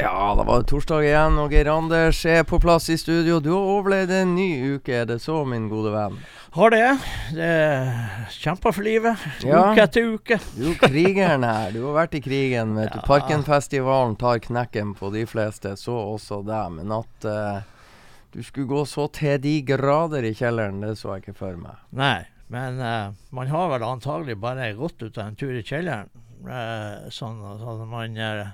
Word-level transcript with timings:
Ja, 0.00 0.34
da 0.34 0.44
var 0.46 0.60
det 0.62 0.68
torsdag 0.70 1.02
igjen, 1.02 1.38
og 1.42 1.50
Geir 1.50 1.66
Anders 1.72 2.20
er 2.28 2.44
på 2.46 2.60
plass 2.62 2.84
i 2.92 2.94
studio. 3.00 3.40
Du 3.42 3.48
har 3.50 3.70
overlevd 3.72 4.12
en 4.14 4.36
ny 4.36 4.76
uke, 4.76 4.92
er 4.94 5.08
det 5.10 5.16
så, 5.24 5.40
min 5.48 5.66
gode 5.66 5.90
venn? 5.90 6.20
Har 6.54 6.70
det. 6.70 6.84
Det 7.34 7.48
Kjempa 8.36 8.70
for 8.76 8.86
livet. 8.86 9.24
Ja. 9.42 9.64
Uke 9.72 9.88
etter 9.88 10.06
uke. 10.14 10.38
Du 10.54 10.68
er 10.70 10.78
krigeren 10.84 11.42
her. 11.42 11.74
Du 11.74 11.80
har 11.88 11.98
vært 11.98 12.14
i 12.14 12.22
krigen. 12.22 12.76
vet 12.78 12.94
du. 12.94 13.02
Parkenfestivalen 13.10 14.14
tar 14.22 14.38
knekken 14.46 14.94
på 14.94 15.10
de 15.16 15.26
fleste, 15.26 15.74
så 15.76 15.98
også 16.14 16.44
deg. 16.46 16.78
Men 16.78 16.94
at 17.00 17.26
uh, 17.26 17.58
du 18.36 18.40
skulle 18.46 18.70
gå 18.70 18.86
så 18.86 19.10
til 19.18 19.42
de 19.42 19.58
grader 19.66 20.30
i 20.30 20.34
kjelleren, 20.36 20.78
det 20.84 20.94
så 21.02 21.16
jeg 21.16 21.26
ikke 21.26 21.40
for 21.42 21.58
meg. 21.58 21.82
Nei, 21.90 22.22
men 22.54 22.78
uh, 22.78 23.10
man 23.34 23.50
har 23.50 23.74
vel 23.74 23.90
antagelig 23.90 24.38
bare 24.38 24.70
gått 24.78 25.02
ut 25.02 25.18
av 25.18 25.26
en 25.26 25.38
tur 25.42 25.58
i 25.58 25.66
kjelleren. 25.66 26.06
uh, 26.46 27.10
sånn 27.10 27.42
at 27.50 27.88
man 27.90 28.14
eh, 28.14 28.46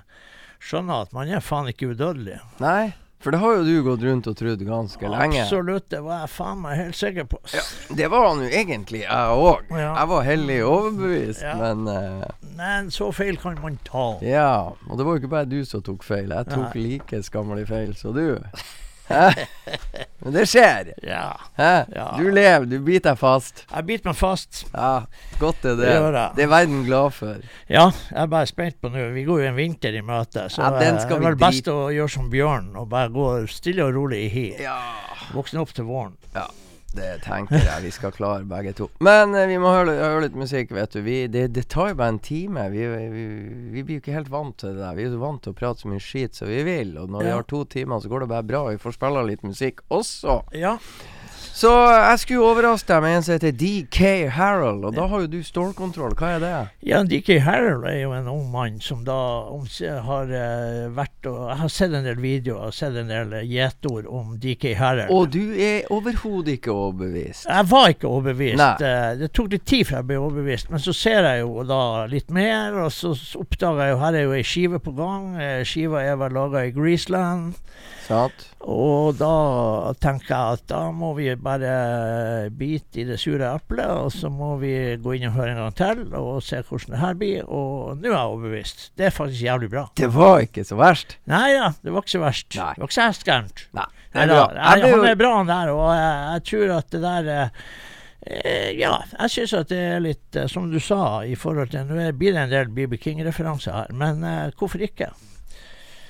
skjønner 0.65 1.05
at 1.05 1.15
man 1.15 1.29
er 1.29 1.43
faen 1.45 1.69
ikke 1.71 1.91
udødelig. 1.93 2.39
Nei, 2.63 2.93
for 3.21 3.33
det 3.33 3.39
har 3.41 3.55
jo 3.57 3.63
du 3.65 3.75
gått 3.85 4.03
rundt 4.05 4.27
og 4.29 4.35
trodd 4.37 4.61
ganske 4.67 5.09
lenge. 5.09 5.39
Absolutt, 5.45 5.87
det 5.89 6.01
var 6.05 6.23
jeg 6.25 6.31
faen 6.35 6.59
meg 6.61 6.77
helt 6.77 6.97
sikker 6.99 7.25
på. 7.31 7.39
Ja, 7.55 7.63
det 8.01 8.09
var 8.13 8.27
han 8.27 8.43
jo 8.43 8.49
egentlig, 8.49 9.01
jeg 9.05 9.39
òg. 9.39 9.69
Ja. 9.73 9.91
Jeg 9.97 10.09
var 10.11 10.25
hellig 10.27 10.57
overbevist, 10.67 11.41
Ja. 11.45 11.55
men 11.61 11.87
uh... 11.89 12.25
Men 12.55 12.91
så 12.93 13.09
feil 13.15 13.37
kan 13.41 13.57
man 13.63 13.79
ta. 13.87 14.05
Ja, 14.23 14.71
og 14.87 14.97
det 14.97 15.05
var 15.07 15.15
jo 15.17 15.23
ikke 15.23 15.31
bare 15.33 15.49
du 15.49 15.57
som 15.67 15.81
tok 15.85 16.05
feil. 16.07 16.29
Jeg 16.31 16.47
tok 16.51 16.75
Nei. 16.75 16.83
like 16.89 17.21
skammelig 17.25 17.65
feil 17.71 17.95
som 17.99 18.13
du. 18.15 18.37
Men 20.25 20.33
det 20.33 20.45
skjer. 20.49 20.91
Ja. 21.05 21.25
Ja. 21.57 22.07
Du 22.17 22.25
lever, 22.33 22.65
du 22.65 22.79
biter 22.81 23.11
deg 23.11 23.19
fast. 23.21 23.63
Jeg 23.69 23.87
biter 23.87 24.09
meg 24.09 24.17
fast. 24.17 24.63
Ja, 24.73 25.05
godt 25.41 25.67
er 25.67 25.77
det. 25.79 25.93
Det. 26.15 26.25
Det 26.39 26.45
er 26.47 26.51
verden 26.51 26.83
glad 26.87 27.13
for. 27.17 27.45
Ja, 27.69 27.87
jeg 28.09 28.21
er 28.25 28.31
bare 28.33 28.49
spent 28.49 28.79
på 28.81 28.91
nå. 28.93 29.07
Vi 29.15 29.25
går 29.27 29.43
jo 29.43 29.49
en 29.51 29.57
vinter 29.59 29.95
i 29.95 30.03
møte, 30.05 30.47
så 30.49 30.65
Ja, 30.65 30.73
den 30.79 30.97
eh, 30.97 31.01
skal 31.03 31.19
det 31.19 31.21
vi 31.21 31.29
er 31.29 31.35
vel 31.35 31.41
best 31.45 31.71
å 31.71 31.79
gjøre 31.93 32.15
som 32.17 32.29
Bjørn 32.33 32.71
og 32.75 32.89
bare 32.93 33.13
gå 33.13 33.31
stille 33.51 33.85
og 33.85 33.95
rolig 33.97 34.25
i 34.25 34.29
hi. 34.33 34.47
Ja. 34.65 34.79
Våkne 35.35 35.61
opp 35.61 35.75
til 35.77 35.89
våren. 35.89 36.17
Det 36.95 37.11
tenker 37.25 37.59
jeg 37.59 37.83
vi 37.85 37.91
skal 37.93 38.13
klare, 38.15 38.45
begge 38.47 38.73
to. 38.77 38.89
Men 39.03 39.35
eh, 39.35 39.47
vi 39.49 39.57
må 39.61 39.73
høre, 39.73 39.95
høre 39.99 40.25
litt 40.27 40.37
musikk, 40.39 40.71
vet 40.75 40.95
du. 40.95 41.01
Vi, 41.05 41.17
det, 41.31 41.47
det 41.55 41.65
tar 41.71 41.91
jo 41.91 41.99
bare 41.99 42.15
en 42.15 42.21
time. 42.23 42.67
Vi, 42.73 42.85
vi, 42.87 43.25
vi 43.75 43.83
blir 43.83 43.99
jo 43.99 44.03
ikke 44.03 44.15
helt 44.15 44.31
vant 44.33 44.57
til 44.61 44.75
det 44.75 44.83
der. 44.83 44.95
Vi 44.97 45.05
er 45.07 45.13
jo 45.15 45.21
vant 45.23 45.43
til 45.43 45.55
å 45.55 45.57
prate 45.57 45.83
så 45.83 45.91
mye 45.91 46.03
skit 46.03 46.39
som 46.39 46.51
vi 46.51 46.63
vil. 46.67 46.95
Og 47.01 47.11
når 47.11 47.27
vi 47.27 47.35
har 47.35 47.47
to 47.49 47.65
timer, 47.75 47.99
så 47.99 48.11
går 48.11 48.25
det 48.25 48.31
bare 48.31 48.47
bra. 48.47 48.63
Vi 48.71 48.81
får 48.81 48.97
spille 48.97 49.27
litt 49.27 49.45
musikk 49.45 49.83
også. 49.93 50.39
Ja. 50.55 50.77
Så 51.55 51.69
jeg 51.71 52.19
skulle 52.19 52.43
overraske 52.49 52.89
deg 52.89 52.99
med 53.05 53.13
en 53.15 53.23
som 53.23 53.31
heter 53.37 53.53
DK 53.55 53.99
Harold, 54.35 54.81
og 54.89 54.95
da 54.97 55.05
har 55.07 55.21
jo 55.23 55.29
du 55.31 55.37
stålkontroll. 55.45 56.11
Hva 56.19 56.33
er 56.35 56.41
det? 56.43 56.49
Ja, 56.83 56.97
DK 57.07 57.37
Harold 57.45 57.85
er 57.87 58.01
jo 58.01 58.09
en 58.11 58.27
ung 58.27 58.49
mann 58.51 58.81
som 58.83 59.05
da 59.07 59.15
har 60.03 60.33
eh, 60.35 60.89
vært 60.97 61.29
og 61.31 61.37
Jeg 61.53 61.57
har 61.61 61.71
sett 61.71 61.95
en 61.95 62.03
del 62.03 62.19
videoer 62.19 62.67
og 62.67 62.75
sett 62.75 62.97
en 62.99 63.07
del 63.07 63.31
eh, 63.39 63.45
gjetord 63.47 64.09
om 64.11 64.33
DK 64.43 64.73
Harold. 64.75 65.13
Og 65.15 65.31
du 65.31 65.55
er 65.55 65.87
overhodet 65.95 66.57
ikke 66.57 66.75
overbevist. 66.75 67.47
jeg 67.47 67.69
var 67.71 67.87
ikke 67.95 68.11
overbevist. 68.11 68.59
Nei. 68.59 68.73
Eh, 68.91 69.15
Det 69.23 69.31
tok 69.39 69.55
litt 69.55 69.65
tid 69.71 69.87
før 69.87 70.01
jeg 70.01 70.09
ble 70.11 70.19
overbevist, 70.25 70.69
men 70.75 70.83
så 70.83 70.91
ser 71.05 71.23
jeg 71.29 71.45
jo 71.45 71.63
da 71.71 71.81
litt 72.11 72.35
mer, 72.35 72.75
og 72.83 72.91
så 72.91 73.15
oppdager 73.39 73.85
jeg 73.85 73.95
jo 73.95 74.03
her 74.03 74.19
er 74.19 74.27
jo 74.27 74.35
ei 74.35 74.43
skive 74.43 74.83
på 74.83 74.91
gang. 74.99 75.31
Skiva 75.63 76.03
er 76.03 76.19
vel 76.19 76.35
laga 76.35 76.67
i 76.67 76.75
Greaseland. 76.75 77.55
Satt. 78.05 78.51
Og 78.61 79.15
da 79.17 79.93
tenker 80.01 80.29
jeg 80.29 80.59
at 80.59 80.67
da 80.69 80.83
må 80.93 81.13
vi 81.17 81.31
bare 81.45 82.49
bite 82.57 83.03
i 83.03 83.05
det 83.07 83.19
sure 83.21 83.51
eplet, 83.53 83.87
og 83.87 84.11
så 84.13 84.31
må 84.33 84.55
vi 84.61 84.73
gå 85.01 85.15
inn 85.17 85.27
og 85.29 85.37
høre 85.37 85.53
en 85.53 85.61
gang 85.63 85.77
til 85.77 86.03
og 86.17 86.41
se 86.45 86.61
hvordan 86.65 86.95
det 86.95 87.01
her 87.03 87.17
blir. 87.19 87.45
Og 87.45 87.95
nå 87.99 88.09
er 88.09 88.15
jeg 88.15 88.33
overbevist. 88.33 88.85
Det 88.97 89.09
er 89.09 89.15
faktisk 89.15 89.45
jævlig 89.45 89.71
bra. 89.73 89.87
Det 89.97 90.09
var 90.13 90.45
ikke 90.45 90.65
så 90.67 90.79
verst. 90.79 91.17
Nei 91.31 91.47
ja, 91.53 91.71
det 91.81 91.93
var 91.93 92.05
ikke 92.05 92.15
så 92.17 92.23
verst. 92.23 92.49
Nei. 92.57 92.71
Det 92.73 92.83
var 92.83 92.91
ikke 92.91 92.97
så 92.97 93.07
da. 94.31 94.45
Jeg 94.55 94.81
ble 94.81 94.93
han 94.95 95.09
er 95.09 95.19
bra 95.19 95.33
han 95.39 95.51
der, 95.51 95.73
og 95.75 95.89
jeg, 95.91 96.15
jeg 96.31 96.45
tror 96.49 96.73
at 96.77 96.93
det 96.95 97.01
der 97.03 97.31
eh, 97.35 98.69
Ja, 98.79 98.93
jeg 99.19 99.33
syns 99.33 99.55
at 99.59 99.71
det 99.71 99.81
er 99.91 100.03
litt, 100.03 100.27
eh, 100.39 100.49
som 100.51 100.69
du 100.71 100.79
sa, 100.81 101.01
i 101.27 101.35
forhold 101.39 101.73
til 101.73 101.87
Nå 101.89 102.09
blir 102.17 102.35
det 102.35 102.45
en 102.45 102.53
del 102.53 102.71
BB 102.73 102.97
King-referanser 103.01 103.75
her, 103.75 103.95
men 103.95 104.23
eh, 104.25 104.53
hvorfor 104.57 104.83
ikke? 104.87 105.11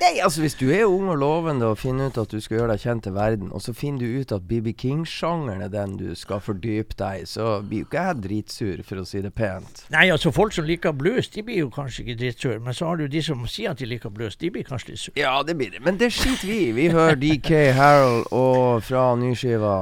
Nei, 0.01 0.19
altså 0.23 0.41
Hvis 0.43 0.57
du 0.59 0.65
er 0.69 0.85
ung 0.85 1.07
og 1.09 1.17
lovende 1.21 1.69
og 1.71 1.77
finner 1.79 2.09
ut 2.11 2.17
at 2.19 2.31
du 2.31 2.41
skal 2.43 2.59
gjøre 2.59 2.73
deg 2.73 2.83
kjent 2.83 3.05
til 3.07 3.15
verden, 3.15 3.51
og 3.55 3.61
så 3.63 3.73
finner 3.73 4.03
du 4.03 4.19
ut 4.19 4.33
at 4.35 4.43
BB 4.49 4.73
King-sjangeren 4.81 5.63
er 5.63 5.71
den 5.71 5.95
du 5.99 6.09
skal 6.19 6.41
fordype 6.43 6.97
deg 6.99 7.23
i, 7.23 7.27
så 7.29 7.61
blir 7.63 7.85
jo 7.85 7.87
ikke 7.87 8.03
jeg 8.03 8.19
dritsur, 8.25 8.83
for 8.87 9.01
å 9.01 9.05
si 9.07 9.23
det 9.23 9.31
pent. 9.37 9.85
Nei, 9.95 10.09
altså 10.11 10.33
folk 10.35 10.55
som 10.55 10.67
liker 10.67 10.95
blues, 10.95 11.29
de 11.31 11.45
blir 11.47 11.63
jo 11.63 11.71
kanskje 11.73 12.03
ikke 12.03 12.17
dritsur, 12.21 12.59
men 12.65 12.75
så 12.75 12.91
har 12.91 12.99
du 12.99 13.07
de 13.11 13.23
som 13.23 13.47
sier 13.49 13.71
at 13.71 13.81
de 13.81 13.89
liker 13.89 14.11
blues, 14.13 14.35
de 14.41 14.51
blir 14.51 14.67
kanskje 14.67 14.91
litt 14.91 15.03
sur. 15.05 15.15
Ja, 15.19 15.37
det 15.47 15.57
blir 15.59 15.71
det. 15.71 15.81
Men 15.85 15.99
det 16.01 16.11
skiter 16.15 16.47
vi 16.51 16.59
i. 16.67 16.71
Vi 16.75 16.89
hører 16.91 17.15
DK 17.21 17.51
Harold, 17.79 18.27
og 18.35 18.83
fra 18.85 19.07
nyskiva 19.19 19.75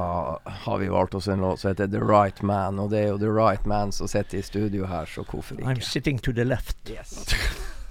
har 0.64 0.82
vi 0.82 0.90
valgt 0.94 1.18
oss 1.18 1.28
en 1.28 1.42
låt 1.44 1.62
som 1.62 1.74
heter 1.74 1.90
The 1.90 2.02
Right 2.02 2.42
Man, 2.46 2.78
og 2.78 2.94
det 2.94 3.02
er 3.02 3.14
jo 3.14 3.20
The 3.22 3.34
Right 3.34 3.66
Man 3.66 3.92
som 3.92 4.10
sitter 4.10 4.38
i 4.38 4.46
studio 4.46 4.86
her, 4.86 5.10
så 5.10 5.26
hvorfor 5.26 5.58
I'm 5.58 5.78
ikke? 5.78 5.90
sitting 5.90 6.22
to 6.22 6.32
the 6.32 6.44
left. 6.44 6.78
Yes. 6.88 7.18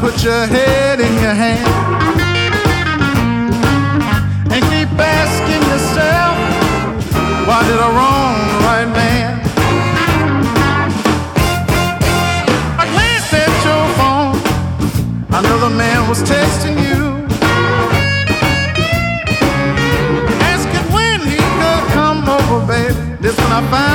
put 0.00 0.22
your 0.22 0.46
head 0.46 1.00
in 1.00 1.12
your 1.14 1.34
hand 1.34 1.66
and 4.52 4.62
keep 4.70 4.88
asking 4.96 5.62
yourself, 5.72 6.36
why 7.48 7.60
did 7.66 7.80
I 7.80 7.88
wrong 7.96 8.34
the 8.52 8.58
right 8.68 8.88
man? 9.00 9.40
I 12.78 12.84
glanced 12.94 13.32
at 13.42 13.52
your 13.68 13.84
phone. 13.98 14.36
Another 15.40 15.70
man 15.74 16.08
was 16.08 16.22
texting 16.22 16.76
you. 16.86 17.02
asking 20.52 20.86
when 20.94 21.20
he 21.22 21.38
could 21.58 21.84
come 21.92 22.28
over, 22.28 22.66
baby. 22.66 22.94
This 23.20 23.36
when 23.36 23.52
I 23.52 23.70
found 23.70 23.87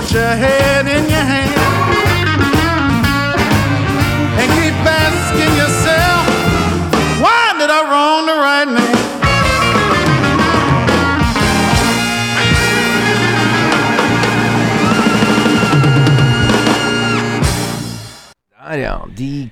put 0.00 0.12
your 0.12 0.22
head 0.22 0.89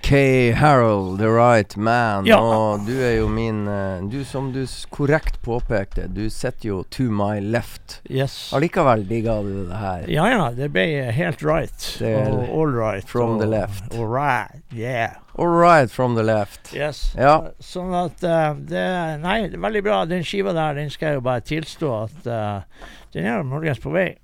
DK 0.09 0.53
Harold, 0.55 1.19
the 1.19 1.29
right 1.29 1.77
man. 1.77 2.27
Ja. 2.27 2.39
Og 2.41 2.87
du 2.87 2.95
er 2.97 3.19
jo 3.19 3.27
min 3.29 3.67
eh, 3.69 4.01
Du, 4.09 4.23
som 4.25 4.47
du 4.55 4.63
korrekt 4.89 5.37
påpekte, 5.45 6.07
du 6.09 6.31
sitter 6.33 6.69
jo 6.71 6.79
to 6.89 7.11
my 7.13 7.43
left. 7.45 7.99
Yes. 8.09 8.55
Allikevel 8.57 9.05
digga 9.09 9.37
du 9.45 9.67
det 9.69 9.77
her. 9.77 10.09
Ja 10.09 10.25
ja, 10.33 10.49
det 10.57 10.71
ble 10.73 10.87
helt 11.13 11.45
right. 11.45 11.89
Og 12.01 12.41
all 12.49 12.73
right. 12.73 13.05
from 13.05 13.37
og, 13.37 13.43
the 13.43 13.51
left. 13.53 13.93
All 13.93 14.09
right, 14.09 14.65
yeah. 14.73 15.21
All 15.37 15.53
right 15.53 15.93
from 15.93 16.17
the 16.17 16.25
left. 16.25 16.73
Yes. 16.73 17.11
Ja. 17.13 17.53
Sånn 17.61 17.93
at 17.93 18.25
uh, 18.25 18.57
det 18.57 18.89
Nei, 19.21 19.43
det 19.53 19.61
er 19.61 19.67
veldig 19.69 19.85
bra. 19.91 20.03
Den 20.09 20.25
skiva 20.25 20.57
der, 20.57 20.81
den 20.81 20.89
skal 20.95 21.13
jeg 21.13 21.21
jo 21.21 21.29
bare 21.29 21.45
tilstå 21.45 21.97
at 22.07 22.33
uh, 22.33 22.95
den 23.13 23.29
er 23.29 23.45
muligens 23.45 23.85
på 23.85 23.93
vei. 23.93 24.15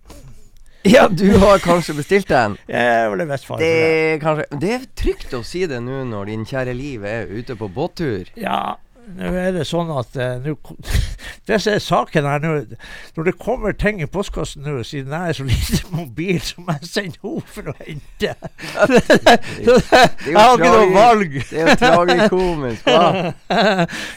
Ja, 0.85 1.07
du 1.09 1.31
har 1.41 1.59
kanskje 1.65 1.95
bestilt 1.97 2.29
den? 2.29 2.59
Jeg 2.69 3.09
for 3.49 3.57
Det 3.63 3.69
det. 3.73 3.93
er 4.15 4.19
kanskje 4.21 4.59
Det 4.61 4.73
er 4.77 4.83
trygt 5.01 5.33
å 5.37 5.41
si 5.47 5.63
det 5.71 5.79
nå 5.81 6.03
når 6.11 6.29
din 6.29 6.45
kjære 6.45 6.75
Liv 6.77 7.05
er 7.09 7.31
ute 7.33 7.57
på 7.57 7.71
båttur. 7.73 8.29
Ja, 8.37 8.77
nå 9.19 9.31
er 9.37 9.53
det 9.55 9.67
sånn 9.69 9.91
at 9.95 10.17
eh, 10.17 10.39
nå 10.45 10.57
Det 11.47 11.59
som 11.61 11.75
er 11.75 11.83
saken 11.83 12.25
her 12.25 12.41
nå 12.41 12.53
Når 13.17 13.27
det 13.29 13.35
kommer 13.37 13.75
ting 13.77 14.01
i 14.01 14.07
postkassen 14.09 14.65
nå, 14.65 14.79
siden 14.87 15.13
jeg 15.13 15.33
er 15.33 15.37
så 15.37 15.45
lite 15.51 15.81
mobil, 15.93 16.39
så 16.41 16.65
må 16.65 16.77
jeg 16.79 16.89
sende 16.89 17.21
henne 17.21 17.43
for 17.55 17.69
å 17.69 17.75
hente. 17.81 18.31
jeg 20.25 20.37
har 20.39 20.55
ikke 20.57 20.71
noe 20.71 20.87
valg. 20.95 21.37
Det 21.51 21.61
er 21.61 21.69
jo 21.69 21.77
tragikomisk? 21.83 22.89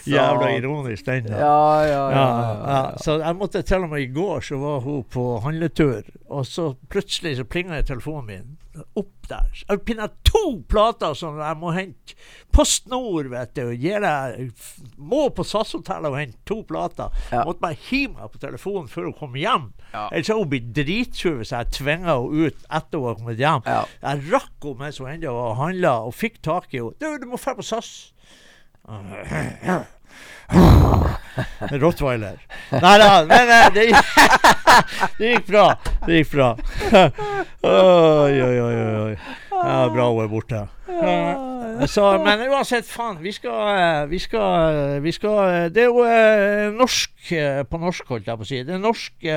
Jævla 0.07 0.51
ironisk, 0.55 1.09
den. 1.09 1.31
Ja, 1.33 1.57
ja, 1.83 1.89
ja. 1.91 2.05
Ja, 2.15 2.27
ja, 2.37 2.53
ja. 2.71 2.79
Så 3.03 3.17
jeg 3.19 3.39
måtte 3.41 3.63
til 3.67 3.87
og 3.87 3.91
med 3.91 4.05
i 4.05 4.11
går 4.15 4.47
så 4.47 4.61
var 4.61 4.79
hun 4.85 5.03
på 5.11 5.27
handletur, 5.43 6.07
og 6.31 6.47
så 6.47 6.71
plutselig 6.91 7.37
så 7.41 7.47
plinga 7.47 7.81
telefonen 7.87 8.31
min 8.31 8.55
opp 8.99 9.27
der. 9.29 9.49
Jeg 9.63 9.81
pinner 9.87 10.11
to 10.27 10.43
plater 10.69 11.15
som 11.17 11.39
jeg 11.41 11.57
må 11.59 11.71
hente. 11.75 12.15
Post 12.55 12.87
Nord, 12.91 13.29
vet 13.31 13.53
du. 13.57 13.73
Deg 13.75 14.51
Må 14.97 15.27
på 15.35 15.45
SAS-hotellet 15.47 16.09
og 16.11 16.17
hente 16.19 16.39
to 16.47 16.61
plater. 16.67 17.13
Ja. 17.31 17.43
Måtte 17.47 17.63
bare 17.65 17.79
hive 17.89 18.15
meg 18.15 18.31
på 18.33 18.41
telefonen 18.41 18.89
før 18.91 19.09
hun 19.09 19.17
kom 19.19 19.37
hjem. 19.39 19.69
Ja. 19.93 20.07
Ellers 20.11 20.31
hadde 20.31 20.41
hun 20.43 20.51
blitt 20.53 20.71
dritsur 20.77 21.39
hvis 21.41 21.53
jeg 21.55 21.73
tvinga 21.79 22.15
henne 22.17 22.47
ut 22.47 22.67
etter 22.79 22.99
hun 23.01 23.07
var 23.07 23.19
kommet 23.21 23.41
hjem. 23.43 23.65
Ja. 23.67 23.81
Jeg 24.03 24.27
rakk 24.31 24.69
henne 24.69 24.83
mens 24.85 25.01
hun 25.01 25.11
ennå 25.11 25.35
handla, 25.59 25.97
og 26.07 26.15
fikk 26.17 26.41
tak 26.45 26.71
i 26.73 26.81
henne. 26.81 26.95
Du, 27.01 27.09
du 27.21 27.27
må 27.31 27.41
dra 27.41 27.57
på 27.57 27.65
SAS. 27.65 27.93
Rottweiler. 31.83 32.37
Nei 32.71 32.95
da, 33.01 33.09
men 33.27 33.51
det, 33.75 33.89
det 35.19 35.33
gikk 35.33 35.51
bra. 35.51 35.67
Det 36.05 36.21
gikk 36.21 36.31
bra. 36.35 36.53
Oi, 37.67 38.41
oi, 38.41 38.57
oi. 38.61 38.75
oi. 39.09 39.13
Ja, 39.57 39.87
bra 39.89 40.09
hun 40.13 40.23
er 40.23 40.29
borte. 40.31 40.59
Så, 41.85 42.05
men 42.23 42.41
uansett, 42.49 42.87
faen. 42.89 43.19
Vi 43.21 43.31
skal, 43.35 43.59
eh, 43.77 44.09
vi 44.09 44.19
skal, 44.19 44.95
eh, 44.95 45.01
vi 45.03 45.11
skal 45.11 45.37
eh, 45.49 45.69
Det 45.69 45.83
er 45.83 45.91
jo 45.91 46.73
norsk 46.77 47.33
på 47.69 47.77
norsk, 47.81 48.07
holdt 48.07 48.27
jeg 48.27 48.37
på 48.37 48.45
å 48.45 48.49
si. 48.49 48.63
Det 48.63 48.73
er 48.77 48.81
norsk 48.81 49.29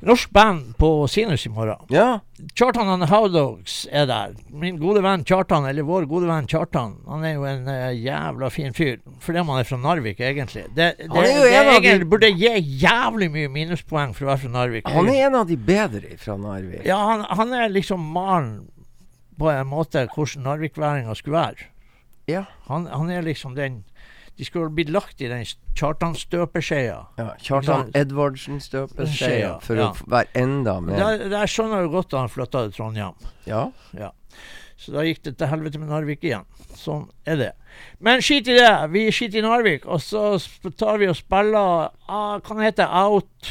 Norsk 0.00 0.30
band 0.30 0.76
på 0.78 1.08
Sinus 1.10 1.46
i 1.46 1.50
morgen. 1.50 1.76
ja. 1.90 2.20
Kjartan 2.54 2.86
and 2.86 3.02
the 3.02 3.08
Howdogs 3.10 3.88
er 3.90 4.04
der. 4.06 4.34
Min 4.54 4.76
gode 4.78 5.00
venn 5.02 5.24
Kjartan, 5.26 5.64
eller 5.66 5.82
vår 5.82 6.04
gode 6.06 6.28
venn 6.30 6.46
Kjartan, 6.46 6.92
han 7.08 7.24
er 7.26 7.32
jo 7.34 7.42
en 7.50 7.64
uh, 7.66 7.88
jævla 7.98 8.46
fin 8.54 8.70
fyr. 8.76 9.00
Fordi 9.24 9.40
han 9.42 9.50
er 9.58 9.66
fra 9.66 9.76
Narvik, 9.82 10.20
egentlig. 10.22 10.62
Det, 10.76 10.86
det, 11.00 11.08
det 11.10 11.24
en 11.50 11.70
av 11.72 11.80
de- 11.82 11.88
egentlig 11.88 12.06
burde 12.12 12.30
gi 12.30 12.52
jævlig 12.84 13.26
mye 13.34 13.48
minuspoeng 13.50 14.14
for 14.14 14.28
å 14.28 14.30
være 14.30 14.42
fra 14.44 14.52
Narvik. 14.54 14.86
Han 14.94 15.10
er 15.10 15.24
en 15.26 15.34
av 15.40 15.48
de 15.50 15.56
bedre 15.58 16.14
fra 16.22 16.36
Narvik. 16.38 16.86
Ja, 16.86 17.00
han, 17.10 17.26
han 17.40 17.52
er 17.58 17.74
liksom 17.74 18.06
malen 18.14 18.68
på 19.38 19.50
en 19.50 19.66
måte 19.66 20.06
hvordan 20.14 20.46
narvikværinga 20.46 21.18
skulle 21.18 21.40
være. 21.42 21.66
Ja. 22.30 22.44
Han, 22.70 22.86
han 22.86 23.10
er 23.10 23.26
liksom 23.26 23.58
den 23.58 23.82
De 24.38 24.46
skulle 24.46 24.70
blitt 24.70 24.90
lagt 24.94 25.20
i 25.20 25.26
den 25.30 25.42
Kjartan-støpeskjea. 25.74 26.98
Ja, 27.18 27.26
Kjartan 27.42 27.88
Edvardsen 27.98 28.60
støpes 28.62 29.10
Skje, 29.10 29.26
skje 29.26 29.38
ja. 29.40 29.52
for 29.64 29.76
Ja. 29.80 29.88
å 29.90 30.10
være 30.10 30.28
enda 30.38 30.76
mer 30.80 30.96
Der, 31.00 31.24
der 31.32 31.50
skjønner 31.50 31.80
jeg 31.82 31.88
jo 31.88 31.92
godt 31.96 32.10
da 32.14 32.20
han 32.22 32.30
flytta 32.30 32.62
til 32.68 32.72
Trondheim. 32.76 33.14
Ja. 33.48 33.64
Så 34.78 34.92
da 34.94 35.02
gikk 35.02 35.24
det 35.26 35.32
til 35.40 35.50
helvete 35.50 35.80
med 35.82 35.90
Narvik 35.90 36.22
igjen. 36.22 36.44
Sånn 36.78 37.08
er 37.26 37.36
det. 37.40 37.50
Men 37.98 38.22
skit 38.22 38.46
i 38.46 38.54
det. 38.54 38.70
Vi 38.94 39.08
skiter 39.10 39.40
i 39.40 39.42
Narvik, 39.42 39.86
og 39.90 39.98
så 40.00 40.38
tar 40.78 41.00
vi 41.02 41.08
og 41.10 41.16
spiller 41.18 41.90
ah, 42.06 42.38
Hva 42.38 42.60
heter 42.62 42.84
det? 42.86 42.90
Out 42.94 43.50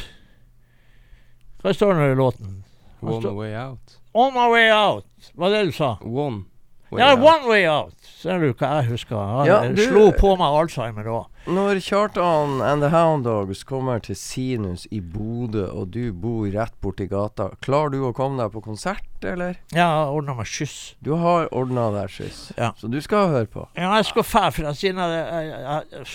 Hva 1.63 1.73
står 1.75 1.99
det 1.99 2.11
i 2.13 2.19
låten? 2.21 2.63
One 3.01 3.33
way 3.35 3.51
out. 3.59 3.97
On 4.15 4.31
my 4.33 4.47
way 4.49 4.71
out. 4.71 5.05
Hva 5.35 5.51
er 5.51 5.57
det 5.59 5.73
du 5.73 5.75
sa? 5.75 5.97
One 6.01 6.45
way 6.91 7.01
Ja, 7.01 7.11
out. 7.15 7.19
one 7.19 7.47
way 7.49 7.65
out. 7.67 7.93
Ser 8.17 8.39
du 8.39 8.53
hva 8.53 8.81
jeg 8.81 8.89
husker? 8.91 9.15
Han 9.15 9.45
Ja, 9.45 9.61
du- 9.67 9.85
slo 9.87 10.11
på 10.11 10.35
meg 10.37 10.47
Alzheimer 10.47 11.05
òg. 11.05 11.25
Når 11.47 11.79
Kjartan 11.79 12.61
and 12.61 12.81
the 12.81 12.89
Hound 12.89 13.23
Dogs 13.23 13.63
kommer 13.63 14.01
til 14.01 14.15
Sinus 14.15 14.85
i 14.91 14.99
Bodø, 14.99 15.65
og 15.71 15.91
du 15.91 16.11
bor 16.13 16.45
rett 16.51 16.73
borti 16.81 17.07
gata, 17.07 17.51
klarer 17.61 17.91
du 17.91 18.01
å 18.03 18.13
komme 18.13 18.37
deg 18.41 18.51
på 18.51 18.61
konsert, 18.63 19.03
eller? 19.23 19.55
Jeg 19.71 19.81
har 19.83 20.07
ordna 20.11 20.33
meg 20.35 20.45
skyss. 20.45 20.95
Du 21.01 21.15
har 21.15 21.47
ordna 21.53 21.89
deg 22.01 22.09
skyss, 22.09 22.51
Ja. 22.57 22.71
så 22.77 22.89
du 22.91 22.99
skal 23.01 23.27
høre 23.29 23.47
på. 23.47 23.67
Ja, 23.77 23.95
jeg 23.95 24.05
skal 24.05 24.23
fæ, 24.23 24.51
for 24.51 24.63
jeg, 24.63 24.75
jeg, 24.75 24.95
jeg, 24.95 25.83
jeg, 25.91 26.05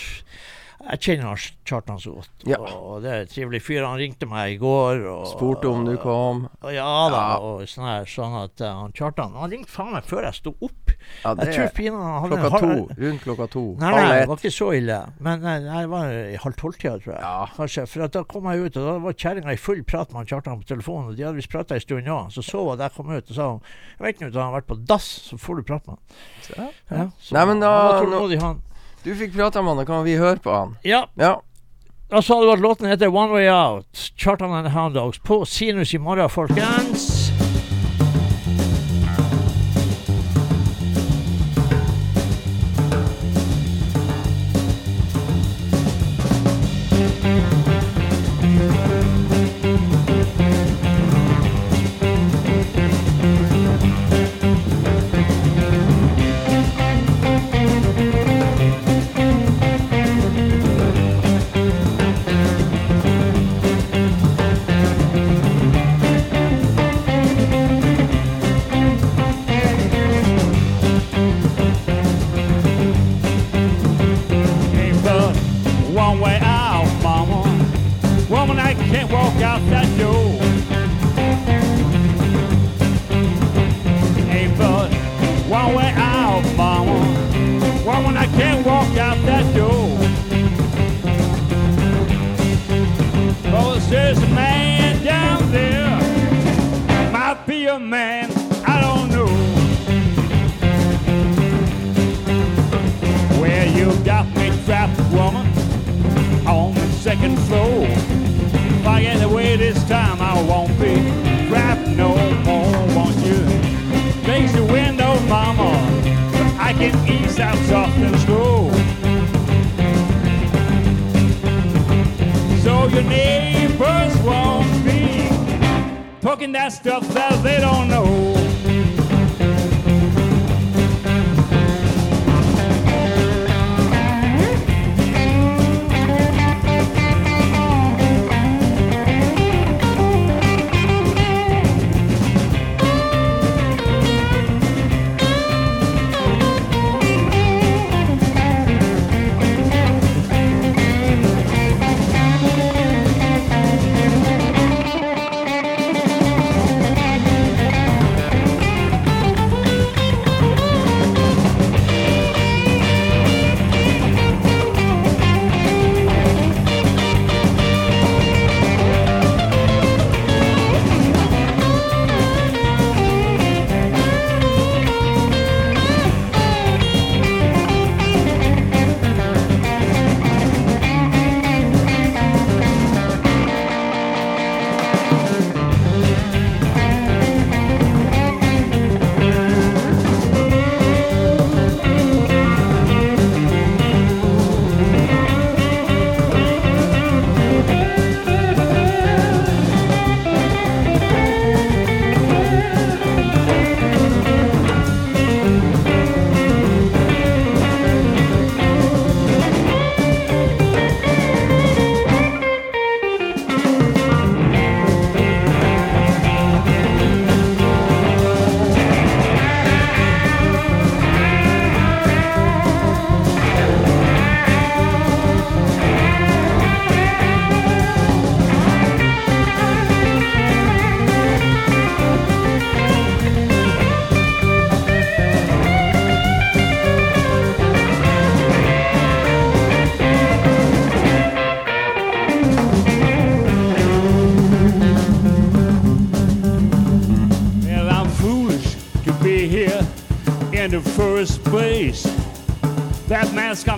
jeg 0.83 0.99
kjenner 0.99 1.39
Kjartan 1.63 1.99
så 2.01 2.11
godt. 2.17 2.43
Ja. 2.49 2.57
Og 2.59 3.03
det 3.03 3.11
er 3.11 3.21
en 3.23 3.29
trivelig 3.31 3.61
fyr. 3.63 3.85
Han 3.87 3.99
ringte 4.01 4.27
meg 4.27 4.55
i 4.55 4.57
går. 4.59 5.03
Og, 5.07 5.27
Spurte 5.31 5.69
om 5.71 5.85
du 5.87 5.93
kom. 6.01 6.47
Og 6.61 6.73
ja 6.75 6.87
da, 7.13 7.21
Ja. 7.23 7.37
og 7.39 7.61
sånn 7.71 7.87
her, 7.87 8.09
sånn 8.09 8.35
at 8.43 8.61
uh, 8.61 8.71
han 8.81 8.91
Kjartan 8.91 9.37
Han 9.39 9.49
ringte 9.53 9.71
faen 9.71 9.93
meg 9.95 10.03
før 10.09 10.27
jeg 10.27 10.39
sto 10.41 10.53
opp. 10.59 10.91
Ja, 11.23 11.33
det 11.35 11.47
Jeg 11.47 11.71
tror 11.73 11.87
er 11.87 12.19
han 12.19 12.29
klokka 12.33 12.59
to. 12.59 12.73
Rundt 12.99 13.23
klokka 13.23 13.47
to. 13.53 13.63
Nei, 13.79 13.91
nei, 13.95 14.19
det 14.19 14.27
var 14.27 14.41
ikke 14.43 14.53
så 14.55 14.69
ille. 14.75 14.99
Men 15.23 15.41
nei, 15.43 15.55
det 15.63 15.89
var 15.93 16.11
i 16.11 16.35
halv 16.43 16.59
tolv-tida, 16.59 16.97
tror 16.99 17.13
jeg. 17.15 17.21
Ja. 17.23 17.47
Kanskje. 17.55 17.85
For 17.87 18.07
da 18.07 18.23
kom 18.35 18.51
jeg 18.51 18.67
ut, 18.67 18.77
og 18.81 18.89
da 18.89 18.97
var 19.07 19.17
kjerringa 19.23 19.55
i 19.55 19.61
full 19.61 19.83
prat 19.87 20.11
med 20.11 20.23
han 20.23 20.29
Kjartan 20.33 20.59
på 20.61 20.69
telefonen. 20.73 21.13
Og 21.13 21.17
de 21.17 21.23
hadde 21.27 21.39
visst 21.39 21.51
prata 21.53 21.79
ei 21.79 21.83
stund 21.83 22.11
òg. 22.11 22.31
Så 22.35 22.43
så 22.43 22.59
hun 22.59 22.75
at 22.75 22.85
jeg 22.89 22.97
kom 22.97 23.11
ut, 23.13 23.23
og 23.31 23.35
sa 23.35 23.49
hun 23.53 23.63
Jeg 23.63 24.03
vet 24.05 24.15
ikke 24.19 24.27
om 24.27 24.35
han 24.41 24.51
har 24.51 24.59
vært 24.59 24.69
på 24.73 24.79
dass, 24.83 25.07
så 25.31 25.39
får 25.39 25.61
du 25.61 25.63
prate 25.71 25.87
med 25.87 25.97
han. 25.97 26.53
Ja. 26.57 26.69
Ja, 26.97 27.09
så 27.23 27.39
Nei, 27.39 27.45
men 27.45 27.59
da- 27.63 27.71
han 27.71 27.87
var 27.87 28.03
tålmodig, 28.03 28.41
han. 28.41 28.61
Du 29.03 29.15
fikk 29.15 29.33
prata 29.35 29.61
med 29.61 29.69
han, 29.73 29.77
da 29.77 29.85
kan 29.85 30.03
vi 30.05 30.15
høre 30.17 30.37
på 30.39 30.51
han. 30.53 30.77
Ja, 30.83 31.05
Ja. 31.19 31.41
da 32.09 32.21
sa 32.21 32.41
du 32.41 32.51
at 32.51 32.59
låten 32.59 32.87
heter 32.87 33.07
One 33.07 33.31
Way 33.33 33.49
Out. 33.49 34.11
Chartan 34.17 34.51
and 34.53 34.67
the 34.67 34.73
Hound 34.73 34.95
Dogs 34.95 35.19
på 35.19 35.45
Sinus 35.45 35.93
i 35.93 35.97
morgen, 35.97 36.29
folkens. 36.29 37.22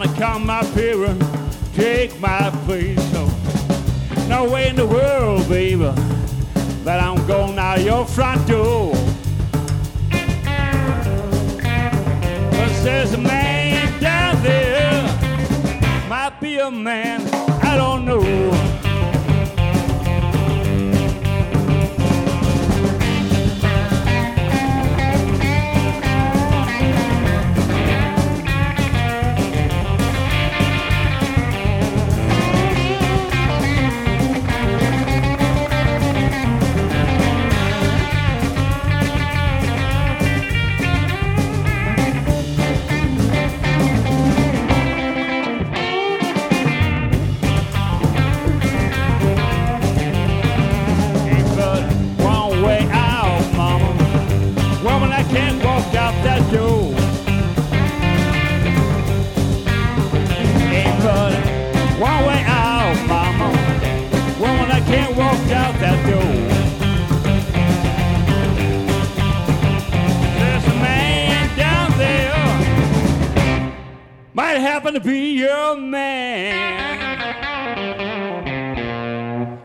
Gonna 0.06 0.20
come 0.20 0.50
up 0.50 0.66
here 0.74 1.06
and 1.06 1.24
take 1.74 2.20
my 2.20 2.50
place. 2.66 3.00
So, 3.12 3.28
no 4.28 4.50
way 4.50 4.70
in 4.70 4.76
the 4.76 4.86
world, 4.86 5.48
baby, 5.50 5.90
that 6.84 7.00
I'm 7.02 7.26
going 7.28 7.58
out 7.58 7.82
your 7.82 8.06
front 8.06 8.48
door. 8.48 8.94
But 12.52 12.84
there's 12.84 13.14
a 13.14 13.18
man 13.18 14.00
down 14.00 14.42
there, 14.44 15.04
might 16.08 16.40
be 16.40 16.58
a 16.60 16.70
man, 16.70 17.25
I 65.36 65.52
out 65.52 65.76
that 65.80 66.00
door. 66.10 66.34
There's 70.40 70.66
a 70.66 70.76
man 70.80 71.58
down 71.58 71.98
there. 71.98 72.46
Might 74.34 74.60
happen 74.60 74.94
to 74.94 75.00
be 75.00 75.34
your 75.40 75.76
man. 75.76 76.86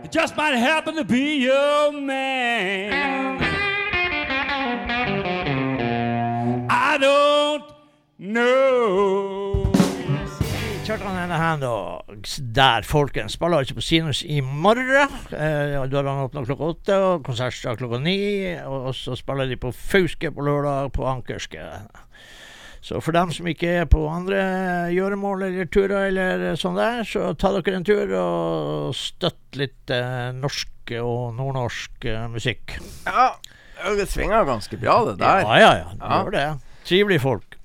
It 0.04 0.10
just 0.10 0.36
might 0.36 0.54
happen 0.54 0.96
to 0.96 1.04
be 1.04 1.36
your 1.36 1.92
man. 1.92 3.38
I 6.68 6.98
don't 6.98 7.64
know. 8.18 9.70
Kjartan 10.84 11.30
and 11.30 11.62
the 11.62 11.99
Handdogs 12.20 12.40
der, 12.54 12.82
folkens. 12.84 13.32
Spiller 13.32 13.58
altså 13.58 13.74
på 13.74 13.80
Sinus 13.80 14.22
i 14.24 14.40
morgen. 14.40 15.08
Eh, 15.32 15.88
Dørene 15.88 16.26
åpna 16.26 16.42
klokka 16.44 16.66
åtte, 16.74 16.96
og 17.00 17.22
konsert 17.24 17.54
starter 17.54 17.80
klokka 17.80 18.00
ni. 18.02 18.56
Og 18.66 18.92
så 18.94 19.16
spiller 19.16 19.46
de 19.48 19.56
på 19.56 19.72
Fauske 19.72 20.30
på 20.30 20.42
lørdag, 20.44 20.92
på 20.92 21.06
Ankerske. 21.08 21.60
Så 22.82 23.00
for 23.04 23.12
dem 23.12 23.30
som 23.32 23.46
ikke 23.48 23.68
er 23.82 23.84
på 23.88 24.02
andre 24.08 24.90
gjøremål 24.92 25.42
eller 25.48 25.66
turer 25.68 26.08
eller 26.08 26.56
sånn 26.56 26.76
der, 26.80 27.02
så 27.04 27.32
ta 27.36 27.52
dere 27.58 27.76
en 27.76 27.84
tur 27.84 28.12
og 28.16 28.94
støtt 28.96 29.56
litt 29.60 29.90
eh, 29.92 30.30
norsk 30.36 30.92
og 31.00 31.34
nordnorsk 31.36 32.04
eh, 32.08 32.24
musikk. 32.32 32.78
Ja, 33.06 33.30
det 33.96 34.08
svinger 34.12 34.44
ganske 34.48 34.76
bra, 34.80 34.98
det 35.10 35.18
der. 35.20 35.44
Ja, 35.44 35.56
ja, 35.60 35.72
ja. 35.84 35.88
Det 35.92 36.04
Ja. 36.04 36.22
gjør 36.24 36.36
det. 36.36 36.46
Trivelige 36.88 37.20
folk. 37.24 37.56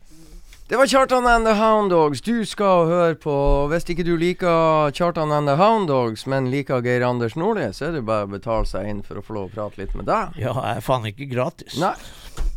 Det 0.68 0.76
var 0.76 0.88
Kjartan 0.88 1.28
and 1.28 1.46
the 1.46 1.54
Hound 1.54 1.90
Dogs. 1.90 2.22
Du 2.22 2.46
skal 2.46 2.88
høre 2.90 3.16
på 3.22 3.34
Hvis 3.70 3.86
ikke 3.94 4.02
du 4.02 4.16
liker 4.18 4.90
Kjartan 4.98 5.30
and 5.30 5.46
the 5.46 5.54
Hound 5.60 5.86
Dogs, 5.92 6.24
men 6.26 6.48
liker 6.50 6.82
Geir 6.82 7.06
Anders 7.06 7.36
Nordli, 7.38 7.68
så 7.70 7.92
er 7.92 8.00
det 8.00 8.02
bare 8.08 8.26
å 8.26 8.32
betale 8.32 8.66
seg 8.66 8.90
inn 8.90 9.04
for 9.06 9.22
å 9.22 9.24
få 9.28 9.36
lov 9.38 9.52
å 9.52 9.54
prate 9.54 9.84
litt 9.84 9.94
med 9.94 10.10
deg. 10.10 10.34
Ja, 10.42 10.56
jeg 10.58 10.80
er 10.80 10.88
faen 10.88 11.06
ikke 11.06 11.28
gratis. 11.30 11.78
Nei. 11.78 11.94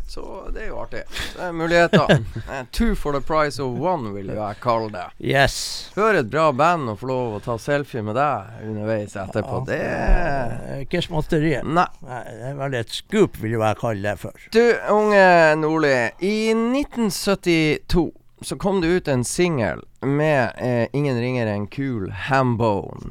Så 0.08 0.22
det 0.54 0.62
er 0.62 0.68
jo 0.70 0.78
artig. 0.80 1.02
Det 1.36 1.42
er 1.48 1.52
muligheter. 1.52 2.14
Eh, 2.48 2.62
Two 2.72 2.94
for 2.96 3.12
the 3.12 3.20
price 3.20 3.60
of 3.60 3.74
one, 3.76 4.08
vil 4.14 4.30
jeg 4.32 4.56
kalle 4.62 4.88
det. 4.94 5.02
Yes. 5.20 5.90
Hør 5.98 6.16
et 6.22 6.30
bra 6.32 6.46
band 6.56 6.88
og 6.88 6.96
få 7.02 7.08
lov 7.10 7.34
å 7.36 7.40
ta 7.44 7.58
selfie 7.60 8.00
med 8.06 8.16
deg 8.16 8.62
underveis 8.70 9.16
etterpå. 9.20 9.58
Det 9.68 9.76
er 9.84 10.80
Ikke 10.86 11.02
småtterier. 11.04 11.66
Nei. 11.66 11.84
Nei, 12.08 12.22
Det 12.38 12.46
er 12.52 12.56
vel 12.62 12.76
et 12.80 12.94
scoop, 12.96 13.36
vil 13.42 13.58
jeg 13.58 13.80
kalle 13.82 14.00
det 14.08 14.14
for. 14.22 14.46
Du, 14.54 14.62
unge 14.94 15.26
Nordli. 15.60 15.92
I 16.24 16.34
1972 16.56 18.06
så 18.40 18.56
kom 18.56 18.80
det 18.80 18.88
ut 18.88 19.08
en 19.12 19.24
singel 19.26 19.80
med 20.06 20.52
eh, 20.62 20.86
ingen 20.94 21.18
ringere 21.18 21.52
enn 21.58 21.66
Cool 21.74 22.08
Hambone. 22.28 23.10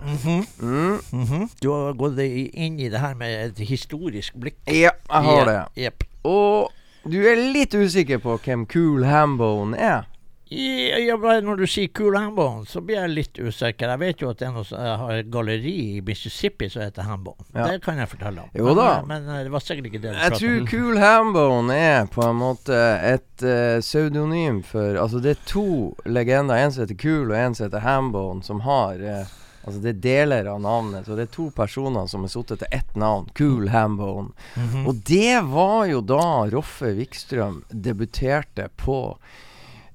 Mm. 0.61 0.97
Mhm. 1.11 1.49
Du 1.59 1.69
har 1.73 1.93
gått 1.99 2.17
inn 2.23 2.79
i 2.79 2.89
det 2.89 3.01
her 3.03 3.13
med 3.19 3.35
et 3.51 3.61
historisk 3.69 4.37
blikk. 4.39 4.57
Ja, 4.65 4.93
jeg 4.95 5.23
har 5.29 5.45
det. 5.49 5.59
Yep. 5.83 6.07
Og 6.31 6.71
du 7.11 7.17
er 7.27 7.39
litt 7.55 7.75
usikker 7.75 8.21
på 8.23 8.37
hvem 8.43 8.67
Cool 8.71 9.07
Hambone 9.07 9.77
er? 9.77 10.05
Ja, 10.49 11.15
når 11.43 11.59
du 11.59 11.65
sier 11.67 11.89
Cool 11.91 12.15
Hambone, 12.15 12.63
så 12.69 12.79
blir 12.79 13.01
jeg 13.01 13.11
litt 13.11 13.39
usikker. 13.39 13.91
Jeg 13.91 13.99
vet 13.99 14.21
jo 14.23 14.29
at 14.31 14.39
det 14.39 14.45
er 14.47 14.53
noe 14.55 14.63
jeg 14.63 14.99
har 15.01 15.17
et 15.19 15.31
galleri 15.31 15.73
i 15.97 16.03
Mississippi 16.07 16.69
som 16.71 16.85
heter 16.85 17.03
Hambone. 17.03 17.43
Ja. 17.51 17.65
Det 17.67 17.81
kan 17.83 17.99
jeg 17.99 18.07
fortelle 18.13 18.45
om. 18.45 18.53
Jo 18.55 18.75
da. 18.77 19.01
Men, 19.03 19.25
men 19.25 19.35
eh, 19.35 19.43
det 19.47 19.51
var 19.51 19.65
sikkert 19.65 19.89
ikke 19.89 20.01
det 20.05 20.13
du 20.13 20.21
Jeg 20.21 20.39
tror 20.39 20.55
om. 20.61 20.69
Cool 20.71 21.01
Hambone 21.03 21.79
er 21.89 22.07
på 22.13 22.23
en 22.23 22.39
måte 22.39 22.79
et 23.09 23.43
uh, 23.43 23.81
pseudonym 23.83 24.61
for 24.63 24.95
Altså, 25.01 25.19
det 25.23 25.35
er 25.35 25.43
to 25.49 25.67
legender. 26.07 26.55
En 26.55 26.71
som 26.71 26.85
heter 26.85 27.01
Cool, 27.01 27.33
og 27.33 27.37
en 27.41 27.57
som 27.57 27.67
heter 27.67 27.83
Hambone, 27.83 28.43
som 28.47 28.63
har 28.63 29.03
eh, 29.03 29.35
Altså, 29.67 29.81
det 29.83 29.89
er 29.89 30.03
deler 30.05 30.47
av 30.47 30.62
navnet. 30.63 31.03
Så 31.05 31.17
det 31.17 31.27
er 31.27 31.33
to 31.33 31.50
personer 31.51 32.07
som 32.07 32.24
er 32.24 32.31
sittet 32.31 32.62
til 32.63 32.71
ett 32.71 32.95
navn. 32.95 33.27
Cool 33.36 33.67
Hambone. 33.74 34.31
Mhm. 34.55 34.86
Og 34.88 35.01
det 35.09 35.41
var 35.51 35.89
jo 35.91 36.00
da 36.01 36.47
Roffe 36.53 36.93
Wikstrøm 36.95 37.65
debuterte 37.69 38.69
på 38.79 39.17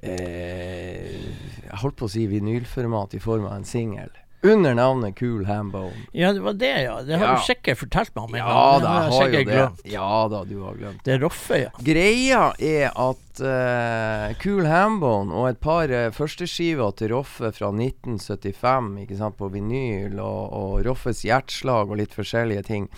eh, 0.02 1.24
Jeg 1.64 1.80
holdt 1.80 1.96
på 1.96 2.08
å 2.08 2.12
si 2.12 2.26
vinylformat 2.28 3.16
i 3.16 3.22
form 3.22 3.48
av 3.48 3.56
en 3.56 3.64
singel. 3.64 4.12
Under 4.44 4.74
navnet 4.74 5.14
Cool 5.18 5.44
Hambone. 5.46 5.92
Ja, 6.12 6.32
det 6.34 6.40
var 6.42 6.52
det, 6.58 6.70
ja. 6.82 6.96
Det 7.06 7.14
har 7.18 7.26
Ja. 7.26 7.34
du 7.38 7.42
sikkert 7.46 7.78
fortalt 7.78 8.10
meg 8.16 8.24
om. 8.24 8.34
Ja. 8.34 8.78
Da, 8.82 8.88
har 8.88 9.02
jeg 9.02 9.12
jeg 9.12 9.12
har 9.12 9.28
jo 9.28 9.32
det. 9.36 9.44
glemt. 9.46 9.82
Ja 9.92 10.28
da, 10.28 10.40
du 10.44 10.56
har 10.64 10.74
glemt. 10.80 11.02
Det 11.06 11.18
Roffe, 11.22 11.60
ja. 11.62 11.70
Greia 11.78 12.40
er 12.58 12.90
at 12.90 13.42
uh, 13.46 14.34
Cool 14.42 14.66
Hambone 14.66 15.32
og 15.32 15.48
et 15.52 15.60
par 15.62 15.86
uh, 15.94 16.10
førsteskiver 16.10 16.90
til 16.98 17.14
Roffe 17.14 17.52
fra 17.54 17.70
1975, 17.70 18.98
ikke 19.04 19.16
sant, 19.20 19.36
på 19.38 19.48
vinyl, 19.52 20.18
og, 20.18 20.52
og 20.52 20.86
Roffes 20.86 21.22
hjerteslag 21.26 21.90
og 21.92 22.00
litt 22.02 22.14
forskjellige 22.16 22.66
ting, 22.66 22.88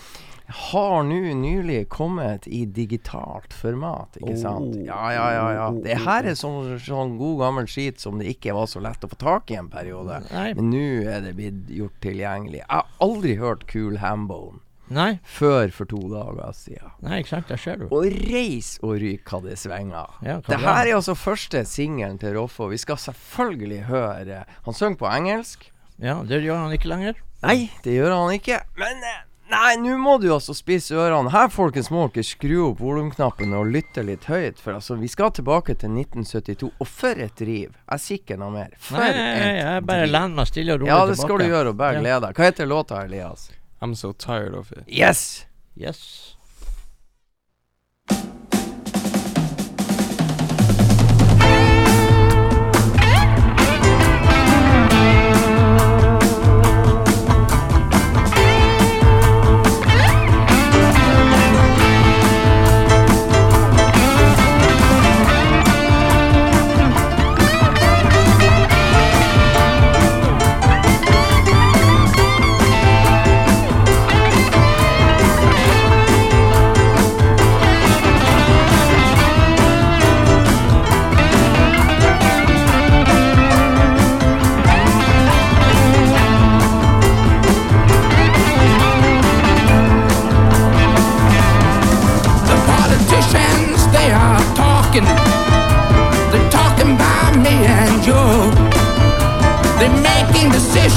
har 0.46 1.02
nå 1.08 1.20
nylig 1.40 1.88
kommet 1.88 2.46
i 2.46 2.64
digitalt 2.66 3.54
format, 3.56 4.18
ikke 4.20 4.36
sant? 4.36 4.74
Oh. 4.76 4.82
Ja, 4.84 5.12
ja, 5.14 5.28
ja. 5.32 5.46
ja. 5.56 5.68
Det 5.86 5.96
her 6.04 6.28
er 6.28 6.36
sånn, 6.38 6.74
sånn 6.84 7.16
god 7.20 7.38
gammel 7.40 7.70
skit 7.70 8.02
som 8.02 8.20
det 8.20 8.34
ikke 8.34 8.56
var 8.56 8.68
så 8.68 8.82
lett 8.84 9.04
å 9.04 9.10
få 9.10 9.18
tak 9.20 9.54
i 9.54 9.58
en 9.60 9.70
periode. 9.72 10.20
Nei. 10.34 10.50
Men 10.58 10.68
nå 10.74 10.84
er 11.08 11.24
det 11.24 11.32
blitt 11.38 11.72
gjort 11.72 11.96
tilgjengelig. 12.04 12.60
Jeg 12.60 12.70
har 12.74 12.92
aldri 13.04 13.38
hørt 13.40 13.66
Cool 13.72 13.98
Hambone 14.04 14.60
Nei, 14.92 15.14
før 15.24 15.70
for 15.72 15.88
to 15.88 15.98
dager 16.12 16.52
siden. 16.52 16.90
nei, 17.00 17.22
ikke 17.22 17.30
sant. 17.30 17.48
det 17.48 17.56
ser 17.62 17.78
du. 17.80 17.86
Og 17.88 18.04
reis 18.28 18.74
og 18.84 18.98
ryk 19.00 19.30
hva 19.30 19.40
det 19.46 19.56
svinger. 19.56 20.18
Ja, 20.26 20.40
det 20.44 20.58
her 20.60 20.84
er 20.84 20.98
altså 20.98 21.14
første 21.16 21.64
singelen 21.64 22.20
til 22.20 22.36
Roffe, 22.36 22.66
og 22.66 22.74
vi 22.74 22.80
skal 22.82 23.00
selvfølgelig 23.00 23.86
høre 23.88 24.44
Han 24.66 24.76
synger 24.76 25.00
på 25.00 25.08
engelsk. 25.08 25.70
Ja, 26.02 26.20
det 26.26 26.42
gjør 26.44 26.66
han 26.66 26.74
ikke 26.76 26.90
lenger. 26.90 27.16
Nei, 27.44 27.70
det 27.84 27.96
gjør 27.96 28.12
han 28.12 28.34
ikke. 28.36 28.60
Men 28.76 29.00
eh, 29.08 29.22
Nei, 29.52 29.74
nå 29.76 29.96
må 30.00 30.14
du 30.22 30.30
altså 30.32 30.54
spise 30.56 30.96
ørene. 30.96 31.28
Her, 31.34 31.50
folkens, 31.52 31.90
må 31.92 32.06
dere 32.14 32.24
skru 32.24 32.70
opp 32.70 32.78
volumknappen 32.80 33.52
og 33.56 33.68
lytte 33.74 34.04
litt 34.06 34.24
høyt. 34.30 34.60
For 34.62 34.78
altså, 34.78 34.96
vi 34.96 35.10
skal 35.12 35.34
tilbake 35.36 35.76
til 35.80 35.92
1972. 35.92 36.70
Og 36.80 36.88
for 36.88 37.20
et 37.20 37.34
driv! 37.36 37.74
Jeg 37.92 38.04
sier 38.04 38.22
ikke 38.22 38.38
noe 38.40 38.54
mer. 38.54 38.72
For 38.80 38.96
Nei, 39.02 39.10
jeg, 39.12 39.58
jeg 39.60 39.84
bare 39.90 40.08
lener 40.08 40.38
meg 40.40 40.48
stille 40.48 40.76
og 40.76 40.80
rolig 40.84 40.94
Ja, 40.94 41.02
det 41.10 41.18
skal 41.20 41.44
du 41.44 41.46
gjøre, 41.50 41.74
og 41.74 41.80
bare 41.82 42.00
glede 42.00 42.22
deg. 42.24 42.38
Hva 42.40 42.48
heter 42.48 42.70
låta, 42.70 43.02
Elias? 43.04 43.50
I'm 43.84 43.94
so 43.94 44.12
tired 44.16 44.56
of 44.56 44.72
it. 44.72 44.86
Yes! 44.88 45.44
Yes. 45.76 46.33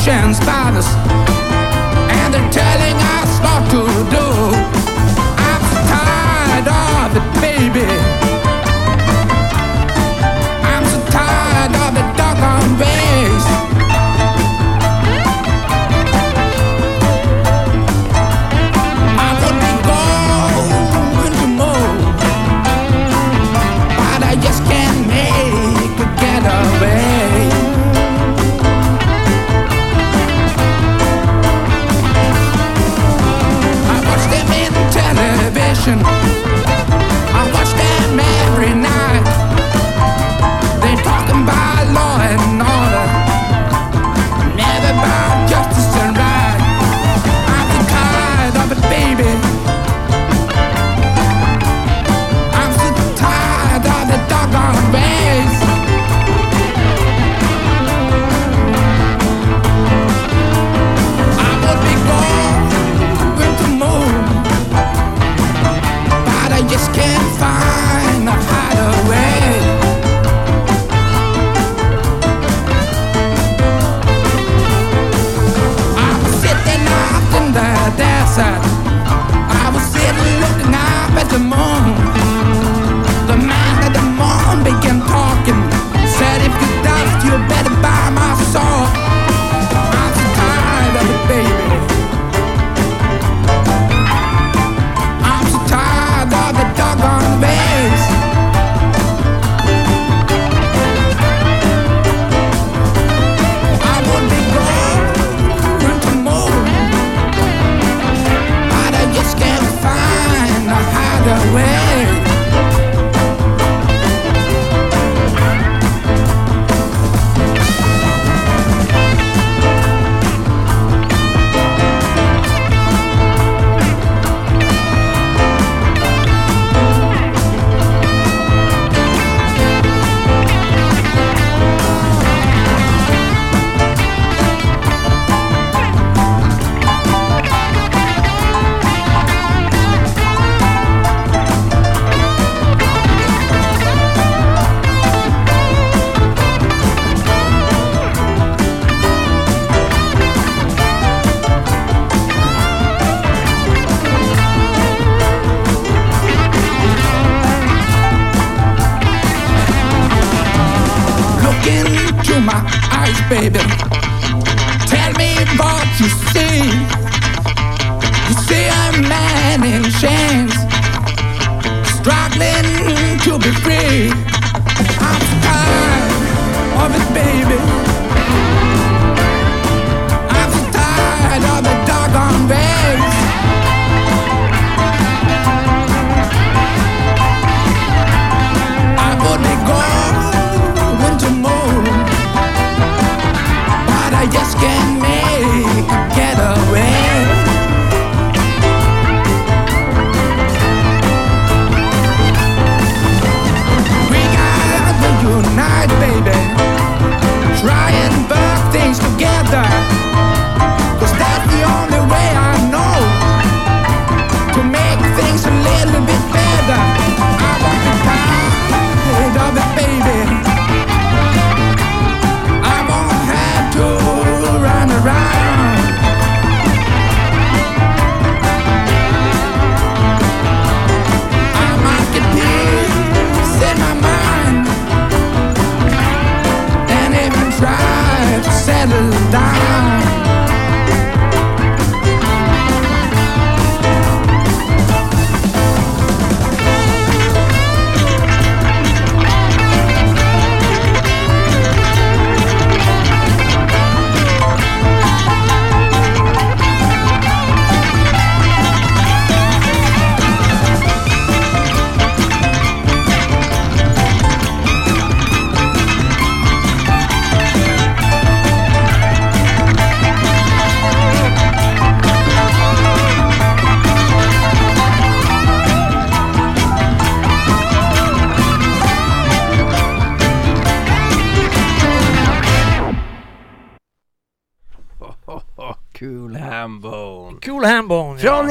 chance 0.07 0.39
by 0.39 1.26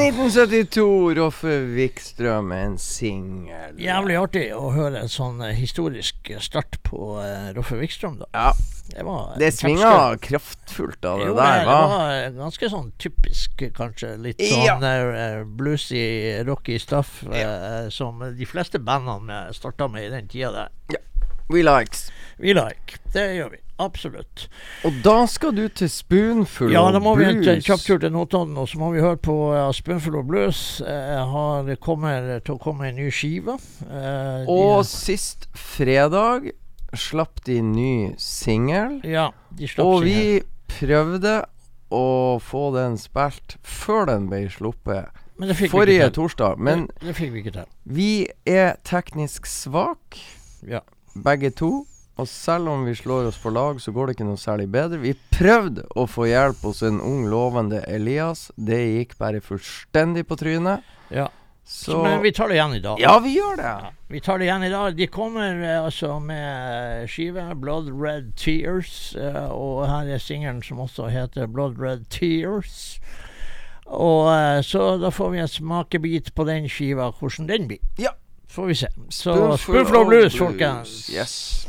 1972, 0.07 1.15
Roffe 1.17 1.53
Wikstrøm, 1.75 2.51
en 2.55 2.77
singel. 2.79 3.75
Jævlig 3.81 4.15
artig 4.15 4.43
å 4.55 4.69
høre 4.71 5.01
en 5.03 5.11
sånn 5.11 5.41
eh, 5.43 5.51
historisk 5.57 6.29
start 6.43 6.77
på 6.87 7.17
uh, 7.19 7.49
Roffe 7.57 7.75
Wikstrøm, 7.81 8.15
da. 8.21 8.29
Ja, 8.31 8.53
Det, 8.87 9.03
var 9.03 9.33
det 9.35 9.49
svinga 9.51 9.81
svinga 9.83 10.21
kraftfullt 10.23 11.03
av 11.09 11.19
det 11.19 11.27
Jo, 11.27 11.33
der, 11.35 11.59
det 11.59 11.75
var 11.81 12.37
ganske 12.37 12.69
sånn 12.71 12.93
typisk, 13.03 13.65
kanskje. 13.75 14.13
Litt 14.23 14.39
Ja. 14.47 14.77
sånn 14.77 14.87
eh, 14.87 15.41
bluesy, 15.59 16.05
rocky 16.47 16.79
stuff 16.79 17.19
eh, 17.27 17.89
som 17.91 18.23
de 18.37 18.47
fleste 18.47 18.79
bandene 18.79 19.49
starta 19.57 19.89
med 19.91 20.07
i 20.07 20.13
den 20.15 20.31
tida 20.31 20.53
der. 20.55 21.03
We 21.51 21.63
likes. 21.63 22.07
Vi 22.39 22.53
like. 22.53 22.99
Det 23.13 23.23
gjør 23.37 23.49
vi. 23.55 23.57
Absolutt. 23.79 24.47
Og 24.85 24.93
da 25.05 25.25
skal 25.29 25.53
du 25.53 25.67
til 25.69 25.89
Spoonful 25.89 26.71
Ja, 26.73 26.81
of 26.87 26.93
da 26.95 26.99
må 27.01 27.15
vi 27.17 27.25
en 27.29 27.41
Blues. 27.43 27.65
kjapp 27.65 27.81
tur 27.85 27.99
til 28.01 28.11
Notodden, 28.13 28.57
og 28.57 28.67
så 28.69 28.79
må 28.81 28.91
vi 28.93 29.01
høre 29.01 29.17
på 29.21 29.35
uh, 29.53 29.71
Spoonful 29.73 30.15
of 30.17 30.25
Blues. 30.29 30.61
Uh, 30.81 30.87
har, 31.33 31.69
kommer 31.81 32.39
til 32.45 32.55
å 32.55 32.61
komme 32.61 32.89
en 32.89 32.95
ny 32.97 33.09
skive. 33.13 33.57
De- 33.81 34.45
Og 34.49 34.81
sist 34.89 35.45
fredag 35.57 36.49
slapp 36.97 37.43
de 37.45 37.59
ny 37.61 38.13
singel. 38.17 38.99
Ja, 39.05 39.29
de 39.57 39.67
slapp 39.69 39.85
Og 39.85 40.01
single. 40.01 40.15
vi 40.15 40.77
prøvde 40.79 41.35
å 41.93 42.05
få 42.43 42.63
den 42.75 42.97
spilt 42.99 43.57
før 43.63 44.09
den 44.09 44.25
ble 44.31 44.41
sluppet 44.51 45.07
Men 45.37 45.47
det 45.51 45.55
fikk 45.59 45.69
vi 45.69 45.75
forrige 45.77 46.09
torsdag. 46.17 46.57
Men 46.59 46.87
det, 46.99 47.13
det 47.13 47.29
vi 47.31 47.43
vi 47.85 48.09
er 48.45 48.75
teknisk 48.83 49.45
svak, 49.45 50.17
Ja. 50.65 50.81
begge 51.15 51.51
to. 51.53 51.85
Og 52.17 52.27
selv 52.27 52.69
om 52.71 52.85
vi 52.85 52.95
slår 52.97 53.27
oss 53.29 53.37
på 53.37 53.51
lag, 53.53 53.81
så 53.81 53.91
går 53.93 54.07
det 54.07 54.15
ikke 54.17 54.25
noe 54.25 54.39
særlig 54.41 54.65
bedre. 54.73 54.97
Vi 54.97 55.13
prøvde 55.33 55.83
å 55.95 56.07
få 56.09 56.25
hjelp 56.29 56.63
hos 56.65 56.81
en 56.87 56.97
ung, 57.01 57.27
lovende 57.29 57.83
Elias. 57.85 58.47
Det 58.57 58.79
gikk 58.79 59.17
bare 59.19 59.41
fullstendig 59.45 60.25
på 60.27 60.37
trynet. 60.39 60.81
Ja. 61.13 61.27
Så 61.67 61.99
Men 62.03 62.21
vi 62.23 62.31
tar 62.31 62.47
det 62.47 62.55
igjen 62.55 62.73
i 62.77 62.79
dag. 62.79 62.99
Ja, 62.99 63.19
vi 63.19 63.33
gjør 63.35 63.57
det. 63.59 63.71
Vi 64.07 64.21
tar 64.23 64.39
det 64.39 64.45
igjen 64.47 64.63
i 64.63 64.69
dag. 64.71 64.95
De 64.95 65.07
kommer 65.11 65.63
eh, 65.63 65.83
altså 65.83 66.13
med 66.23 67.09
skive 67.11 67.43
'Blood 67.55 67.91
Red 67.91 68.31
Tears'. 68.39 69.13
eh, 69.19 69.51
og 69.51 69.83
her 69.89 70.07
er 70.07 70.17
singelen 70.17 70.63
som 70.63 70.79
også 70.79 71.09
heter 71.11 71.45
'Blood 71.45 71.75
Red 71.77 72.07
Tears'. 72.09 72.99
Og 73.85 74.31
eh, 74.31 74.61
Så 74.63 74.97
da 74.97 75.09
får 75.09 75.29
vi 75.29 75.37
en 75.43 75.47
smakebit 75.47 76.31
på 76.35 76.47
den 76.47 76.69
skiva, 76.69 77.11
hvordan 77.11 77.47
den 77.49 77.67
blir. 77.67 77.83
Ja. 77.99 78.15
Får 78.47 78.65
vi 78.65 78.73
se. 78.73 78.87
Så 79.09 79.57
Spoonful 79.57 79.95
of 79.95 80.07
Blues. 80.07 80.37
folkens. 80.37 81.09
Yes. 81.13 81.67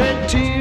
Red 0.00 0.28
tears 0.30 0.59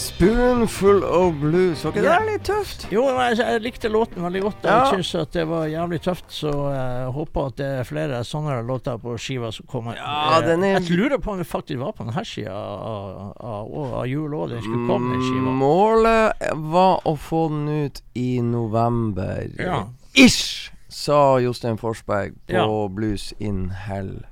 Spoonful 0.00 1.04
of 1.04 1.34
blues. 1.40 1.82
Var 1.84 1.92
ikke 1.92 2.02
det 2.06 2.14
litt 2.28 2.44
tøft? 2.48 2.86
Jo, 2.92 3.02
jeg, 3.18 3.36
jeg 3.36 3.60
likte 3.60 3.90
låten 3.92 4.22
veldig 4.24 4.40
godt. 4.46 4.62
Jeg 4.64 4.72
Ja. 4.72 4.86
syns 4.94 5.10
at 5.20 5.32
det 5.36 5.44
var 5.48 5.66
jævlig 5.68 5.98
tøft, 6.00 6.24
så 6.32 6.52
jeg 6.72 7.10
håper 7.12 7.46
at 7.50 7.56
det 7.60 7.66
er 7.80 7.84
flere 7.84 8.20
sånne 8.24 8.62
låter 8.66 8.96
på 9.02 9.12
skiva 9.20 9.50
som 9.52 9.66
kommer. 9.68 9.96
Ja, 10.00 10.40
Eh, 10.40 10.48
er- 10.56 10.80
Jeg 10.80 10.90
lurer 10.96 11.18
på 11.18 11.32
om 11.32 11.38
det 11.38 11.46
faktisk 11.46 11.78
var 11.78 11.92
på 11.92 12.04
denne 12.06 12.24
sida 12.24 12.50
av, 12.52 13.34
av, 13.38 13.94
av, 14.00 14.06
jul 14.08 14.30
òg 14.32 14.48
den 14.54 14.62
skulle 14.62 14.86
komme, 14.88 15.12
den 15.12 15.20
skiva. 15.20 15.52
Målet 15.52 16.56
var 16.72 17.00
å 17.04 17.16
få 17.18 17.48
den 17.50 17.68
ut 17.84 18.00
i 18.14 18.40
november. 18.40 19.50
Ja. 19.58 19.84
Ish, 20.16 20.70
sa 20.88 21.36
Jostein 21.38 21.76
Forsberg 21.76 22.32
på 22.48 22.54
Ja. 22.54 22.88
Blues 22.88 23.34
in 23.38 23.68
Hell. 23.70 24.24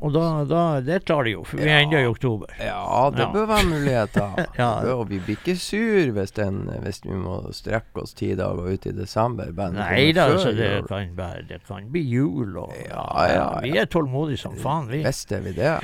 Og 0.00 0.14
da, 0.14 0.44
da 0.48 0.80
Det 0.80 1.02
tar 1.04 1.24
de 1.26 1.34
jo, 1.34 1.42
for 1.44 1.60
vi 1.60 1.68
er 1.68 1.82
ennå 1.84 1.98
i 2.00 2.06
oktober. 2.08 2.48
Ja, 2.58 3.10
det 3.12 3.20
Ja. 3.26 3.32
bør 3.34 3.46
være 3.50 3.66
muligheter. 3.68 4.46
Ja. 4.60 4.70
Og 4.94 5.08
vi 5.10 5.18
blir 5.20 5.36
ikke 5.36 5.56
sur 5.60 6.10
hvis, 6.16 6.32
den, 6.36 6.62
hvis 6.82 7.02
vi 7.04 7.16
må 7.16 7.40
strekke 7.52 8.02
oss 8.02 8.14
ti 8.16 8.32
dager 8.34 8.72
ut 8.72 8.86
i 8.86 8.92
desember. 8.96 9.52
Nei 9.52 10.12
da, 10.16 10.28
altså, 10.32 10.52
det, 10.56 10.86
kan 10.88 11.12
det 11.48 11.60
kan 11.68 11.90
bli 11.92 12.02
jul 12.08 12.56
og 12.56 12.72
Ja, 12.88 13.06
ja, 13.28 13.46
Vi 13.60 13.76
er 13.78 13.84
tålmodige 13.86 14.40
som 14.40 14.56
faen, 14.56 14.88
vi. 14.88 15.02
Visste 15.04 15.40
vi 15.44 15.52
det? 15.52 15.76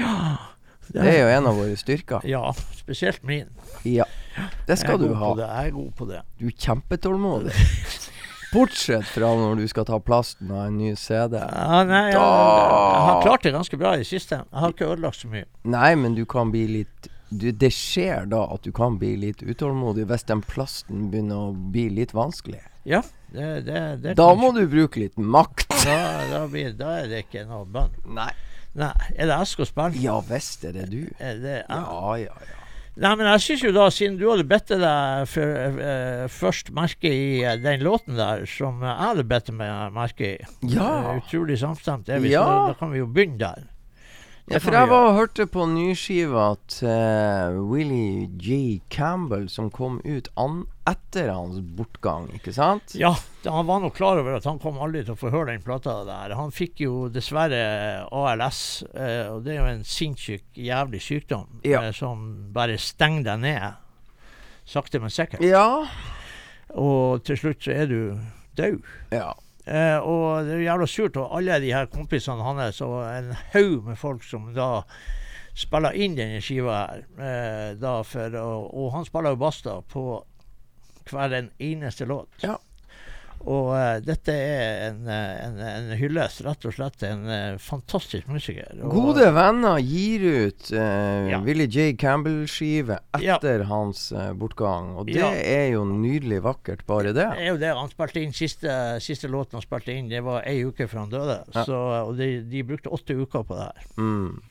Det 0.92 1.02
er 1.02 1.18
jo 1.24 1.31
en 1.38 1.46
av 1.50 1.57
våre 1.59 1.76
styrker. 1.76 2.22
Ja, 2.24 2.52
spesielt 2.79 3.24
min. 3.26 3.48
Ja. 3.85 4.05
Det 4.68 4.79
skal 4.79 5.00
er 5.00 5.09
du 5.09 5.14
ha. 5.14 5.35
Det. 5.35 5.46
Jeg 5.48 5.66
er 5.68 5.74
god 5.74 5.92
på 5.98 6.07
det. 6.09 6.20
Du 6.38 6.46
er 6.46 6.57
kjempetålmodig. 6.66 7.57
Bortsett 8.56 9.08
fra 9.10 9.32
når 9.36 9.60
du 9.60 9.66
skal 9.68 9.84
ta 9.88 9.98
plasten 10.00 10.52
av 10.54 10.66
en 10.66 10.78
ny 10.80 10.94
CD. 10.96 11.36
Ja, 11.40 11.82
nei, 11.84 12.06
jeg, 12.08 12.16
jeg 12.16 13.02
har 13.08 13.20
klart 13.24 13.44
det 13.44 13.52
ganske 13.56 13.80
bra 13.80 13.92
i 13.96 14.00
det 14.00 14.08
siste. 14.08 14.40
Jeg 14.40 14.62
har 14.62 14.72
ikke 14.72 14.88
ødelagt 14.94 15.20
så 15.20 15.30
mye. 15.32 15.44
Nei, 15.68 15.90
men 16.00 16.16
du 16.16 16.24
kan 16.28 16.52
bli 16.54 16.64
litt 16.78 17.10
du, 17.28 17.50
Det 17.50 17.72
skjer 17.74 18.28
da 18.30 18.44
at 18.54 18.62
du 18.62 18.70
kan 18.74 19.00
bli 19.00 19.16
litt 19.18 19.42
utålmodig 19.42 20.06
hvis 20.06 20.24
den 20.28 20.44
plasten 20.46 21.08
begynner 21.10 21.48
å 21.48 21.54
bli 21.74 21.88
litt 21.90 22.14
vanskelig. 22.16 22.62
Ja, 22.86 23.02
det, 23.34 23.66
det, 23.66 23.80
det 24.04 24.12
Da 24.18 24.28
må 24.38 24.52
du 24.54 24.62
bruke 24.70 25.02
litt 25.02 25.18
makt. 25.18 25.72
Da, 25.82 25.98
da, 26.30 26.44
blir, 26.50 26.70
da 26.78 27.00
er 27.02 27.10
det 27.10 27.24
ikke 27.26 27.42
noe 27.48 27.66
bønn. 27.66 27.92
Nei. 28.14 28.30
Nei, 28.76 28.92
er 29.16 29.26
det 29.30 29.40
jeg 29.40 29.50
skal 29.54 29.68
spille? 29.70 30.04
Ja 30.04 30.20
visst 30.28 30.64
er 30.68 30.76
det 30.76 30.90
du. 30.92 31.02
Er 31.18 31.42
det? 31.42 31.58
Ja, 31.64 32.16
ja, 32.20 32.36
ja. 32.46 32.62
Nei, 32.96 33.11
men 33.20 33.26
jeg 33.28 33.42
syns 33.44 33.62
jo 33.66 33.70
da, 33.76 33.87
siden 33.92 34.14
du 34.16 34.24
hadde 34.30 34.46
bedt 34.48 34.70
deg 34.72 35.26
for, 35.28 35.50
uh, 35.76 36.22
først 36.32 36.70
merke 36.72 37.11
i 37.12 37.42
uh, 37.44 37.52
den 37.61 37.82
låten 37.85 38.16
der, 38.16 38.46
som 38.48 38.80
jeg 38.80 38.94
hadde 39.02 39.24
bedt 39.28 39.50
meg 39.52 39.92
merke 39.92 40.30
i 40.30 40.70
Ja. 40.72 40.87
Uh, 41.04 41.18
Utrolig 41.20 41.59
samstemt 41.61 42.09
er 42.09 42.22
vi, 42.24 42.32
Ja. 42.32 42.44
så 42.46 42.70
da 42.72 42.78
kan 42.80 42.94
vi 42.94 43.02
jo 43.02 43.06
begynne 43.11 43.37
der. 43.42 43.66
Ja, 44.48 44.61
for 44.62 44.72
jeg 44.78 44.88
var 44.88 45.09
og 45.11 45.16
hørte 45.18 45.44
på 45.50 45.64
nyskiva 45.66 46.54
til 46.70 47.61
Willie 47.66 48.28
G. 48.38 48.80
Campbell, 48.94 49.48
som 49.50 49.68
kom 49.74 49.98
ut 50.06 50.28
an 50.38 50.62
etter 50.87 51.29
hans 51.35 51.59
bortgang, 51.77 52.29
ikke 52.37 52.53
sant? 52.55 52.92
Ja, 52.99 53.11
han 53.44 53.66
var 53.66 53.81
nok 53.83 53.94
klar 53.99 54.20
over 54.20 54.37
at 54.38 54.44
han 54.46 54.61
kom 54.62 54.77
aldri 54.83 55.03
til 55.05 55.16
å 55.16 55.18
få 55.18 55.33
høre 55.35 55.51
den 55.53 55.64
plata 55.64 55.96
der. 56.07 56.35
Han 56.38 56.53
fikk 56.55 56.85
jo 56.85 57.09
dessverre 57.12 57.59
ALS, 58.14 58.61
eh, 58.94 59.25
og 59.33 59.42
det 59.46 59.57
er 59.57 59.61
jo 59.61 59.70
en 59.72 59.83
sinnssyk, 59.87 60.44
jævlig 60.55 61.01
sykdom 61.03 61.61
Ja. 61.66 61.83
eh, 61.83 61.92
som 61.96 62.53
bare 62.55 62.79
stenger 62.79 63.25
deg 63.33 63.40
ned. 63.40 63.83
Sakte, 64.66 65.01
men 65.03 65.11
sikkert. 65.14 65.42
Ja. 65.46 65.87
Og 66.77 67.22
til 67.27 67.37
slutt 67.38 67.62
så 67.66 67.75
er 67.75 67.87
du 67.90 67.99
død. 68.59 68.81
Ja. 69.14 69.33
Eh, 69.66 69.99
og 69.99 70.46
det 70.46 70.55
er 70.55 70.61
jo 70.62 70.66
jævla 70.70 70.87
surt. 70.90 71.16
Og 71.18 71.37
alle 71.38 71.61
de 71.62 71.72
her 71.75 71.87
kompisene 71.90 72.42
hans 72.46 72.81
og 72.87 73.01
en 73.11 73.33
haug 73.55 73.85
med 73.90 73.99
folk 73.99 74.22
som 74.27 74.53
da 74.55 74.83
spiller 75.57 75.96
inn 75.96 76.14
denne 76.18 76.38
skiva 76.44 76.81
her. 76.85 77.05
Eh, 77.18 77.75
da 77.81 78.01
for, 78.07 78.35
og, 78.42 78.66
og 78.77 78.90
han 78.94 79.07
spiller 79.09 79.35
jo 79.35 79.40
Basta 79.42 79.79
på 79.90 80.07
hver 81.12 81.32
en 81.38 81.50
eneste 81.62 82.06
låt. 82.08 82.28
Ja. 82.42 82.56
Og 83.46 83.68
uh, 83.76 83.98
dette 84.02 84.32
er 84.32 84.88
en, 84.88 85.02
eh, 85.12 85.44
en, 85.44 85.58
en 85.60 85.90
hyllest, 86.00 86.40
rett 86.42 86.64
og 86.66 86.72
slett. 86.74 87.02
En 87.06 87.20
uh, 87.28 87.58
fantastisk 87.62 88.26
musiker. 88.32 88.72
Og, 88.80 88.90
Gode 88.96 89.28
venner 89.36 89.76
gir 89.84 90.24
ut 90.48 90.70
uh, 90.72 91.28
Ja. 91.30 91.38
Willie 91.44 91.68
J. 91.70 91.92
Campbell-skive 92.00 92.96
Ja. 93.22 93.36
etter 93.36 93.62
hans 93.68 94.08
eh, 94.10 94.32
bortgang. 94.34 94.96
Og 94.98 95.06
det 95.12 95.20
Ja. 95.20 95.30
er 95.30 95.68
jo 95.76 95.84
nydelig 95.86 96.40
vakkert, 96.42 96.82
bare 96.88 97.12
det. 97.12 97.28
Det 97.36 97.44
er 97.46 97.52
jo 97.52 97.60
det. 97.62 97.70
Han 97.76 97.92
spilte 97.92 98.24
inn 98.24 98.34
siste, 98.34 98.72
siste 99.04 99.30
låten 99.30 99.60
han 99.60 99.62
spilte 99.68 99.94
inn, 99.94 100.08
det 100.10 100.24
var 100.26 100.42
ei 100.48 100.64
uke 100.66 100.88
før 100.90 101.04
han 101.04 101.14
døde. 101.14 101.38
Ja. 101.54 101.64
Så, 101.68 101.78
og 102.08 102.16
de, 102.18 102.40
de 102.50 102.64
brukte 102.66 102.90
åtte 102.90 103.14
uker 103.14 103.46
på 103.46 103.54
det 103.60 103.68
her. 103.68 103.88
Mm. 104.00 104.42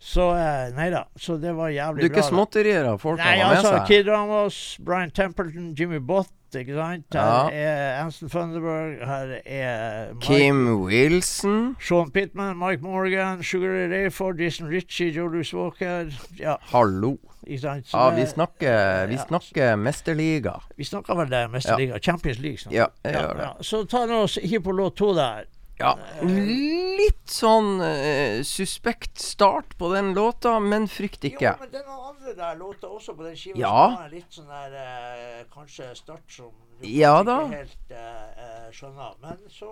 Så 0.00 0.30
eh, 0.32 0.70
nei 0.74 0.88
da. 0.90 1.04
Så 1.20 1.36
det 1.40 1.52
var 1.54 1.68
Du 1.68 1.76
er 1.76 2.08
ikke 2.08 2.22
bra. 2.22 2.28
småtterier 2.30 2.86
av 2.88 2.98
folk 3.02 3.18
Nei, 3.20 3.36
han 3.36 3.40
har 3.46 3.54
med 3.54 3.58
altså 3.64 3.72
seg? 3.76 3.86
Kid 3.90 4.08
Ramos, 4.08 4.60
Brian 4.80 5.10
Templeton, 5.10 5.74
Jimmy 5.76 5.98
Bott, 6.00 6.30
ikke 6.56 6.72
sant? 6.74 7.04
Her 7.12 7.20
Ja. 7.20 7.50
er 7.52 7.98
Anston 8.06 8.30
Funderburg, 8.32 8.96
her 9.06 9.34
er 9.44 10.14
Mike, 10.14 10.24
Kim 10.24 10.62
Wilson. 10.86 11.76
Sean 11.78 12.10
Pittman, 12.10 12.56
Mike 12.58 12.80
Morgan, 12.82 13.42
Sugar 13.44 13.68
Ray 13.76 13.90
Rayford, 13.92 14.40
Jason 14.40 14.68
Ritchie, 14.72 15.12
Joe 15.12 15.28
Louis 15.28 15.52
Walker. 15.54 16.08
Ja, 16.40 16.56
Hallo. 16.72 17.18
ikke 17.46 17.60
sant? 17.60 17.92
Ja, 17.92 18.08
vi 18.16 18.24
snakker, 18.26 19.06
vi 19.12 19.14
ja. 19.20 19.26
snakker 19.28 19.76
mesterliga. 19.76 20.56
Vi 20.80 20.84
snakker 20.88 21.14
vel 21.20 21.28
det 21.30 21.44
mesterliga. 21.52 21.98
Champions 22.00 22.38
League. 22.40 22.58
snakker 22.58 22.76
Ja, 22.78 22.86
jeg 23.04 23.14
gjør 23.20 23.36
det. 23.36 23.66
Så 23.66 23.84
ta 23.84 24.06
nå 24.06 24.22
og 24.24 24.30
hiv 24.42 24.62
på 24.64 24.72
låt 24.80 24.96
to 24.96 25.12
der. 25.14 25.44
Ja, 25.80 25.94
litt 26.22 27.30
sånn 27.32 27.78
uh, 27.80 28.40
suspekt 28.46 29.20
start 29.22 29.76
på 29.80 29.88
den 29.94 30.12
låta, 30.16 30.58
men 30.60 30.88
frykt 30.92 31.24
ikke. 31.24 31.54
Jo, 31.54 31.60
men 31.62 31.78
er 31.80 31.86
andre 32.10 32.34
der 32.36 32.58
låta 32.60 32.90
også 32.90 33.14
på 33.16 33.24
den 33.24 33.36
skiva 33.38 33.58
Ja. 33.62 33.76
som 33.88 34.02
har 34.02 34.10
litt 34.12 34.34
sånn 34.36 34.50
der 34.50 34.74
uh, 34.76 35.46
Kanskje 35.54 35.94
start 35.96 36.26
som 36.28 36.50
du 36.80 36.88
Ja 36.88 37.22
da. 37.24 37.38
helt 37.48 37.92
uh, 37.92 38.68
skjønner. 38.72 39.14
Men 39.24 39.38
så 39.52 39.70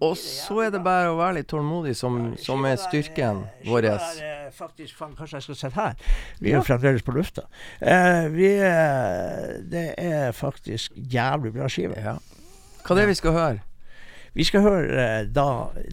Og 0.00 0.14
så 0.20 0.58
er 0.66 0.70
det 0.74 0.82
bare 0.84 1.08
å 1.10 1.16
være 1.18 1.38
litt 1.40 1.48
tålmodig, 1.50 1.96
som, 1.96 2.34
som 2.40 2.64
er 2.68 2.76
styrken 2.80 3.42
vår. 3.66 3.88
Faktisk, 4.56 4.96
fan, 4.98 5.16
kanskje 5.16 5.38
jeg 5.40 5.48
skal 5.48 5.58
sette 5.62 5.80
her. 5.80 6.12
Vi 6.40 6.52
er 6.52 6.58
jo 6.58 6.62
fremdeles 6.66 7.04
på 7.06 7.14
lufta. 7.16 7.44
Vi 8.34 8.52
Det 9.70 9.88
er 9.96 10.32
faktisk 10.36 10.92
jævlig 10.96 11.52
bra 11.54 11.68
skive. 11.68 11.98
Ja. 12.00 12.16
Hva 12.84 12.96
er 12.96 13.02
det 13.02 13.10
vi 13.12 13.18
skal 13.20 13.36
høre? 13.36 13.58
Vi 14.34 14.44
skal 14.46 14.62
høre 14.62 15.04
eh, 15.04 15.22
da 15.34 15.44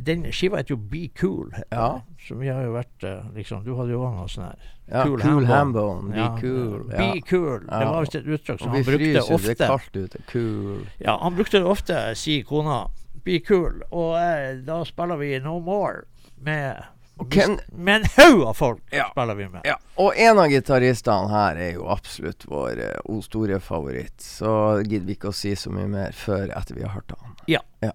Den 0.05 0.27
skiva 0.31 0.59
heter 0.59 0.75
jo 0.75 0.77
Be 0.91 1.07
Cool. 1.19 1.49
Ja. 1.71 2.01
Som 2.27 2.39
vi 2.43 2.51
har 2.53 2.61
jo 2.67 2.73
vært 2.75 3.03
eh, 3.07 3.23
liksom 3.35 3.63
Du 3.65 3.71
hadde 3.79 3.95
jo 3.95 4.03
òg 4.05 4.13
noe 4.19 4.27
sånn 4.29 4.45
her. 4.49 4.67
Ja, 4.87 5.03
Cool 5.03 5.19
cool, 5.23 5.45
Hambone. 5.49 6.11
Be 6.13 6.19
Ja, 6.21 6.27
cool. 6.39 6.83
Ja. 6.93 6.97
Be 6.99 7.21
Cool. 7.27 7.65
Det 7.67 7.87
var 7.89 8.05
visst 8.05 8.15
et 8.19 8.27
uttrykk 8.37 8.59
som 8.61 8.69
han 8.71 8.77
vi 8.77 8.83
brukte 8.87 9.23
fryser, 9.25 9.47
det 9.47 9.55
er 9.65 9.71
kaldt 9.73 9.97
ute. 9.97 10.21
Cool. 10.31 10.83
Ja, 11.03 11.17
han 11.23 11.35
brukte 11.35 11.59
det 11.59 11.67
ofte, 11.67 11.97
sier 12.15 12.45
kona. 12.47 12.77
Be 13.25 13.39
Cool. 13.47 13.81
Og 13.91 14.13
eh, 14.21 14.61
da 14.67 14.77
spiller 14.87 15.19
vi 15.19 15.33
No 15.43 15.57
More 15.59 16.05
med 16.45 16.85
Ken, 17.33 17.55
Med 17.73 18.03
en 18.03 18.09
haug 18.13 18.43
av 18.45 18.53
folk 18.53 18.93
Ja. 18.93 19.07
spiller 19.11 19.35
vi 19.35 19.47
med. 19.49 19.61
ja. 19.65 19.75
Og 19.97 20.13
en 20.21 20.37
av 20.37 20.51
gitaristene 20.53 21.31
her 21.33 21.57
er 21.57 21.71
jo 21.73 21.87
absolutt 21.89 22.45
vår 22.45 22.77
uh, 23.09 23.15
store 23.25 23.57
favoritt. 23.59 24.21
Så 24.21 24.51
gidder 24.85 25.07
vi 25.09 25.15
ikke 25.17 25.31
å 25.31 25.35
si 25.35 25.55
så 25.57 25.73
mye 25.73 25.89
mer 25.89 26.13
før 26.13 26.53
etter 26.53 26.77
vi 26.77 26.85
har 26.85 26.93
hørt 26.93 27.11
han. 27.17 27.33
Ja. 27.49 27.63
ja. 27.81 27.91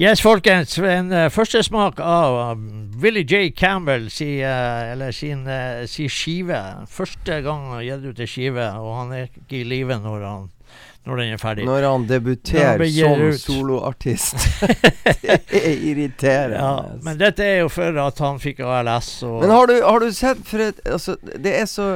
Yes, 0.00 0.22
folkens. 0.24 0.78
En 0.78 1.10
uh, 1.12 1.26
førstesmak 1.28 1.98
av 2.00 2.56
um, 2.56 2.62
Willie 3.02 3.26
J. 3.28 3.50
Campbell 3.52 4.06
si, 4.08 4.38
uh, 4.40 4.92
eller 4.94 5.12
sin, 5.12 5.42
uh, 5.44 5.82
si 5.84 6.06
skive. 6.08 6.56
Første 6.88 7.42
gang 7.44 7.66
han 7.68 7.82
gitt 7.84 8.06
ut 8.06 8.22
ei 8.24 8.28
skive, 8.32 8.64
og 8.80 8.94
han 8.96 9.12
er 9.12 9.26
ikke 9.26 9.58
i 9.58 9.66
live 9.68 9.98
når, 10.00 10.24
han, 10.24 10.46
når 11.04 11.20
den 11.20 11.34
er 11.34 11.42
ferdig. 11.42 11.66
Når 11.68 11.76
han 11.76 11.84
Når 11.84 11.90
han 11.98 12.08
debuterer 12.14 12.86
som 12.94 13.26
soloartist. 13.42 14.40
det 15.52 15.60
er 15.60 15.84
irriterende. 15.92 16.64
Ja, 16.64 16.96
men 17.04 17.20
dette 17.20 17.44
er 17.44 17.60
jo 17.66 17.68
for 17.68 18.00
at 18.06 18.24
han 18.24 18.40
fikk 18.40 18.64
ALS 18.64 19.12
Men 19.26 19.52
har 19.52 19.68
du, 19.68 19.76
har 19.84 20.00
du 20.00 20.08
sett 20.16 20.40
for 20.48 20.64
et 20.64 20.80
Altså, 20.88 21.18
det 21.20 21.58
er 21.58 21.68
så 21.68 21.90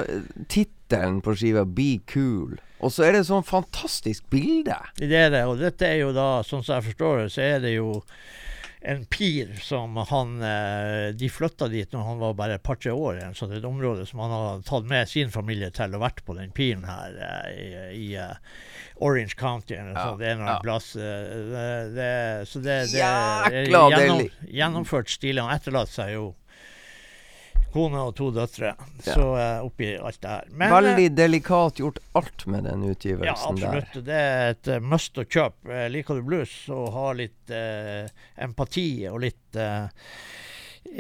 Tittelen 0.45 1.23
på 1.25 1.33
skiva 1.41 1.65
'Be 1.65 2.03
Cool', 2.05 2.61
og 2.85 2.93
så 2.93 3.07
er 3.07 3.16
det 3.16 3.24
sånn 3.28 3.45
fantastisk 3.47 4.26
bilde. 4.32 4.76
Det 4.99 5.11
er 5.16 5.30
det, 5.32 5.45
og 5.49 5.61
dette 5.62 5.89
er 5.89 6.03
jo 6.03 6.14
da, 6.16 6.43
sånn 6.45 6.64
som 6.64 6.78
jeg 6.78 6.91
forstår 6.91 7.22
det, 7.22 7.28
så 7.32 7.45
er 7.45 7.62
det 7.64 7.76
jo 7.78 8.03
en 8.85 9.07
pir 9.09 9.55
som 9.64 9.97
han 9.97 10.43
eh, 10.45 11.07
De 11.16 11.30
flytta 11.32 11.70
dit 11.72 11.89
når 11.95 12.03
han 12.05 12.18
var 12.20 12.35
bare 12.37 12.59
et 12.59 12.62
par-tre 12.62 12.93
år, 12.93 13.16
Så 13.22 13.24
en 13.24 13.39
sånn 13.39 13.55
et 13.57 13.64
område 13.64 14.05
som 14.05 14.20
han 14.20 14.35
har 14.35 14.61
tatt 14.68 14.85
med 14.91 15.09
sin 15.09 15.32
familie 15.32 15.70
til 15.72 15.97
og 15.97 16.05
vært 16.05 16.20
på 16.26 16.37
den 16.37 16.53
piren 16.53 16.85
her 16.85 17.16
eh, 17.16 17.49
i, 17.55 17.68
i 18.03 18.09
eh, 18.20 18.37
Orange 19.01 19.39
County 19.41 19.78
eller 19.78 19.97
Ja. 19.97 20.11
Det 20.20 20.28
er 20.28 20.37
noen 20.37 20.53
ja. 20.53 20.59
plass 20.61 20.93
det, 20.93 21.64
det, 21.97 22.12
Så 22.51 22.61
det, 22.61 22.76
det 22.93 23.09
er 23.09 23.70
gjennom, 23.72 24.28
gjennomført 24.45 25.16
stilig. 25.16 25.41
Han 25.41 25.57
etterlater 25.57 26.03
seg 26.03 26.12
jo 26.18 26.26
kone 27.75 28.01
og 28.07 28.14
to 28.16 28.31
døtre, 28.35 28.70
Ja. 29.05 29.14
så 29.16 29.27
uh, 29.35 29.66
oppi 29.66 29.91
alt 29.99 30.20
det 30.22 30.31
her. 30.31 30.47
Men, 30.55 30.68
eh, 30.70 30.75
Veldig 30.79 31.09
delikat 31.18 31.83
gjort 31.83 31.99
alt 32.14 32.47
med 32.47 32.64
den 32.70 32.87
ja, 32.87 32.95
utgivelsen 32.95 33.59
der. 33.61 33.75
absolutt. 33.83 34.07
Det 34.07 34.20
er 34.22 34.55
et 34.55 34.70
uh, 34.77 34.79
must 34.95 35.18
å 35.18 35.27
kjøpe. 35.27 35.68
Eh, 35.75 35.89
liker 35.91 36.20
du 36.20 36.22
blues 36.31 36.55
og 36.72 36.89
har 36.95 37.18
litt 37.18 37.51
eh, 37.51 38.07
empati 38.47 38.87
og 39.11 39.20
litt 39.27 39.59
eh, 39.59 39.89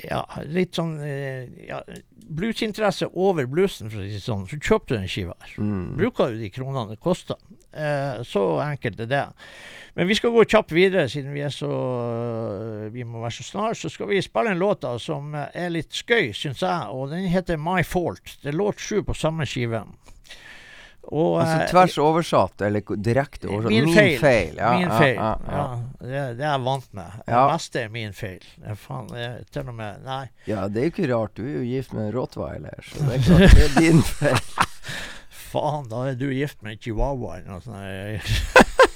ja, 0.08 0.22
litt 0.48 0.74
sånn 0.78 0.94
eh, 1.04 1.44
ja, 1.68 1.78
bluesinteresse 2.34 3.10
over 3.20 3.46
bluesen, 3.50 3.90
for 3.92 4.00
å 4.00 4.06
si 4.06 4.14
det 4.16 4.22
sånn, 4.24 4.46
så 4.48 4.56
kjøper 4.58 4.88
du 4.88 4.94
den 4.96 5.10
skiva 5.12 5.34
her. 5.42 5.52
Mm. 5.60 5.82
Bruker 6.00 6.32
du 6.32 6.40
de 6.40 6.48
kronene 6.54 6.94
det 6.94 7.00
koster. 7.04 7.36
Eh, 7.74 8.22
så 8.26 8.44
enkelt 8.64 9.00
er 9.00 9.10
det. 9.10 9.24
Men 9.94 10.08
vi 10.10 10.14
skal 10.18 10.32
gå 10.34 10.42
kjapt 10.50 10.72
videre, 10.74 11.08
siden 11.08 11.34
vi 11.36 11.42
er 11.46 11.52
så 11.54 11.68
eh, 11.70 12.86
Vi 12.94 13.04
må 13.06 13.20
være 13.22 13.36
så 13.40 13.44
snar. 13.46 13.74
Så 13.78 13.90
skal 13.94 14.08
vi 14.10 14.22
spille 14.22 14.50
en 14.54 14.58
låt 14.62 14.82
da 14.86 14.96
som 15.02 15.34
er 15.34 15.68
litt 15.74 15.94
skøy, 15.94 16.32
syns 16.34 16.62
jeg. 16.62 16.88
Og 16.94 17.10
den 17.14 17.28
heter 17.30 17.58
My 17.60 17.82
Fault. 17.86 18.38
Det 18.42 18.50
er 18.54 18.58
låt 18.58 18.82
sju 18.82 19.02
på 19.06 19.14
samme 19.14 19.46
skive. 19.46 19.84
Og, 21.04 21.34
Altså 21.42 21.58
eh, 21.60 21.66
tvers 21.68 21.94
oversatt, 22.00 22.62
eller 22.64 22.80
direkte 22.96 23.50
oversatt. 23.52 23.74
Min 23.74 24.18
feil. 24.22 24.54
Ja, 24.56 24.70
min 24.78 24.88
feil. 24.94 25.18
Ja, 25.18 25.34
Ja, 25.44 25.56
ja. 25.58 25.66
det, 26.00 26.22
det 26.38 26.46
er 26.46 26.54
jeg 26.54 26.62
vant 26.64 26.86
med. 26.96 27.18
Det 27.26 27.42
meste 27.52 27.82
er 27.84 27.90
min 27.92 28.14
feil. 28.16 28.46
Faen, 28.86 29.10
det 29.12 29.26
til 29.52 29.68
og 29.68 29.76
med 29.76 30.00
Nei. 30.06 30.22
ja, 30.48 30.64
det 30.72 30.80
er 30.80 30.88
jo 30.88 30.94
ikke 30.94 31.10
rart. 31.12 31.36
Du 31.36 31.44
er 31.44 31.58
jo 31.58 31.66
gift 31.68 31.92
med 31.92 32.08
en 32.08 32.14
rottweiler, 32.16 32.80
så 32.88 33.04
det 33.04 33.18
er 33.18 33.26
klart 33.28 33.58
det 33.60 33.66
er 33.68 33.76
din 33.84 34.00
feil. 34.14 34.40
Faen, 35.54 35.86
da 35.90 36.08
er 36.10 36.18
du 36.18 36.28
gift 36.34 36.60
med 36.62 36.76
en 36.76 36.82
chihuahua 36.82 37.38
eller 37.38 37.54
noe 37.54 37.62
sånt. 37.64 38.74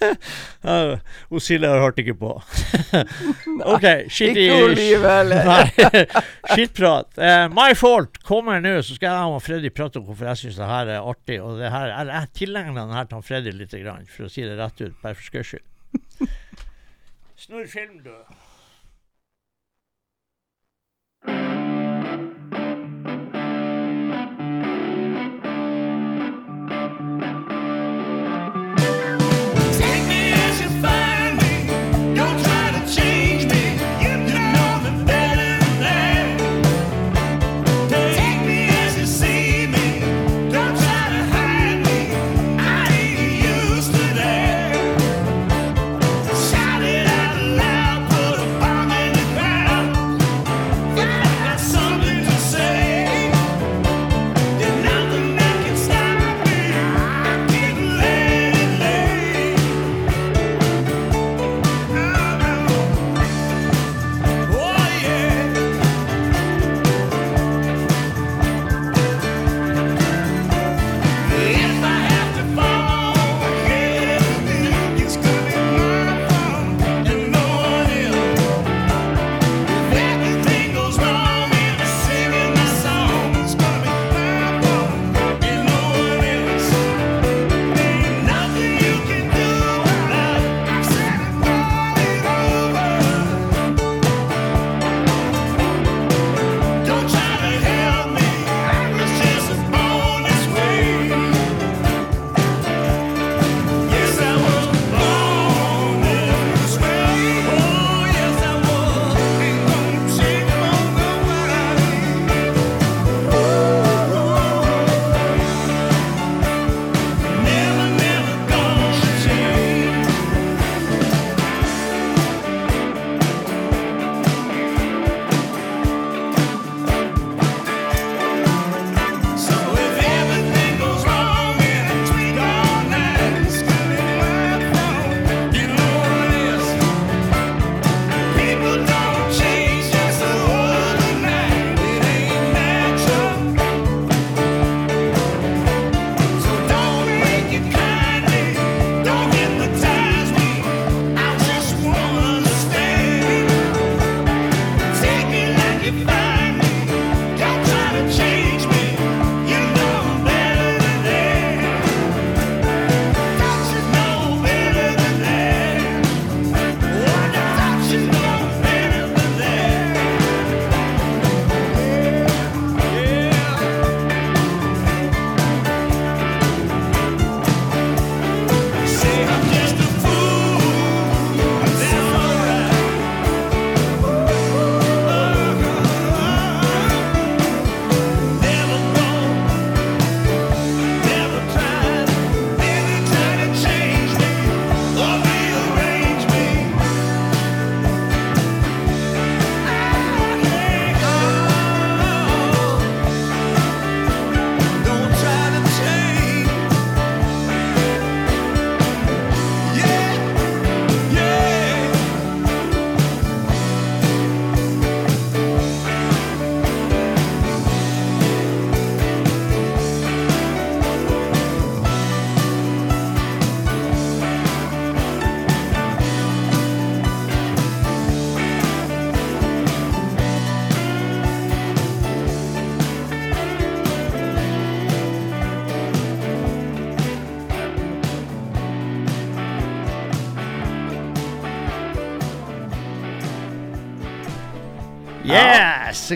Ja, 0.00 0.98
Hun 1.28 1.40
Silje 1.40 1.68
har 1.68 1.80
hørt 1.80 1.98
ikke 2.00 2.14
på. 2.16 2.30
OK, 3.74 3.86
shit 4.12 4.36
i 4.36 4.46
Ikke 4.46 4.64
Olive 4.64 5.12
heller. 5.12 5.50
Skittprat. 6.52 7.08
Uh, 7.20 7.46
my 7.52 7.74
fault 7.76 8.16
kommer 8.24 8.62
nå, 8.64 8.78
så 8.82 8.94
skal 8.96 9.12
jeg 9.12 9.34
og 9.34 9.42
Freddy 9.44 9.70
prate 9.76 10.00
om 10.00 10.06
hvorfor 10.08 10.30
jeg 10.30 10.40
syns 10.40 10.60
det 10.60 10.68
her 10.70 10.92
er 10.96 11.08
artig. 11.12 11.36
Og 11.44 11.58
det 11.60 11.72
her, 11.72 11.92
eller 12.00 12.14
jeg 12.22 12.32
tilegner 12.40 12.80
den 12.80 12.94
her 12.96 13.08
til 13.10 13.24
Freddy 13.26 13.52
litt, 13.56 13.74
grann, 13.84 14.08
for 14.08 14.28
å 14.28 14.32
si 14.32 14.44
det 14.46 14.56
rett 14.58 14.80
ut, 14.80 14.96
bare 15.02 15.18
for 15.18 15.28
skøys 15.28 15.52
skyld. 15.52 15.66
Snurr 17.40 17.68
film, 17.68 18.00
du. 18.04 18.14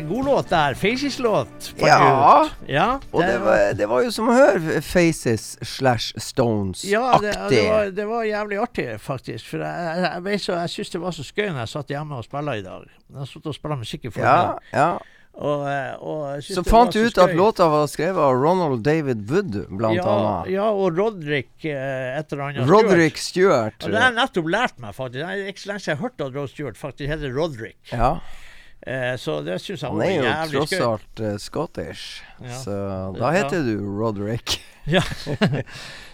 God 0.01 0.25
låt 0.25 0.49
der. 0.49 0.75
Faces-låt. 0.75 1.71
Ja. 1.77 2.49
ja. 2.67 3.01
Og 3.11 3.23
det 3.23 3.39
var, 3.39 3.73
det 3.79 3.89
var 3.91 4.05
jo 4.05 4.13
som 4.15 4.29
å 4.33 4.37
høre 4.37 4.83
Faces 4.85 5.55
slash 5.63 6.13
Stones-aktig. 6.19 6.93
Ja, 6.93 7.19
det, 7.23 7.35
det, 7.51 7.65
var, 7.71 7.91
det 7.97 8.07
var 8.11 8.29
jævlig 8.29 8.61
artig, 8.67 8.89
faktisk. 9.01 9.49
For 9.53 9.65
jeg, 9.65 10.05
jeg, 10.05 10.23
jeg, 10.27 10.45
jeg 10.49 10.75
syns 10.77 10.95
det 10.95 11.03
var 11.07 11.17
så 11.17 11.27
skøy 11.27 11.49
når 11.49 11.65
jeg 11.65 11.75
satt 11.77 11.97
hjemme 11.97 12.21
og 12.21 12.27
spilla 12.27 12.57
i 12.59 12.65
dag. 12.67 12.87
Jeg 13.11 13.21
har 13.23 13.31
sittet 13.31 13.53
og 13.53 13.59
spilla 13.59 13.81
musikk 13.81 14.09
i 14.09 14.17
Ja, 14.19 14.39
ja. 14.75 14.89
Og, 15.35 15.65
eh, 15.67 15.95
og 15.99 16.45
Så 16.47 16.63
fant 16.63 16.95
du 16.95 17.01
ut 17.03 17.17
at 17.19 17.33
låta 17.35 17.67
var 17.67 17.89
skrevet 17.91 18.23
av 18.23 18.37
Ronald 18.39 18.85
David 18.87 19.25
Wood, 19.31 19.57
blant 19.67 19.99
ja, 19.99 20.05
annet. 20.07 20.53
Ja, 20.55 20.69
og 20.71 20.95
Roderick 20.95 21.67
eh, 21.67 22.15
et 22.21 22.31
eller 22.31 22.53
annet. 22.53 22.71
Roderick 22.71 23.19
Stewart. 23.19 23.75
Og 23.83 23.91
det 23.91 23.99
har 23.99 24.13
jeg 24.13 24.19
nettopp 24.21 24.51
lært 24.55 24.79
meg, 24.79 24.95
faktisk. 24.95 25.25
Det 25.25 25.33
er 25.33 25.51
ikke 25.51 25.65
så 25.65 25.73
lenge 25.73 25.83
siden 25.83 25.93
jeg 25.93 25.99
har 25.99 26.05
hørt 26.07 26.25
at 26.29 26.39
Rod 26.39 26.53
Stewart 26.53 26.79
faktisk 26.79 27.11
heter 27.11 27.35
Roderick. 27.35 27.81
Ja, 27.91 28.13
så 29.17 29.39
det 29.47 29.61
syns 29.63 29.83
jeg 29.83 29.91
han 29.91 29.99
var 29.99 30.05
er 30.05 30.17
jo 30.17 30.25
jævlig 30.27 30.59
tross 30.59 30.75
skøy. 30.75 30.87
alt 30.93 31.21
uh, 31.25 31.37
Scottish, 31.41 32.23
Ja. 32.43 32.57
så 32.59 32.77
da 33.19 33.31
Ja. 33.31 33.35
heter 33.43 33.63
du 33.67 33.77
Roderick. 34.01 34.61
Ja. 34.85 35.01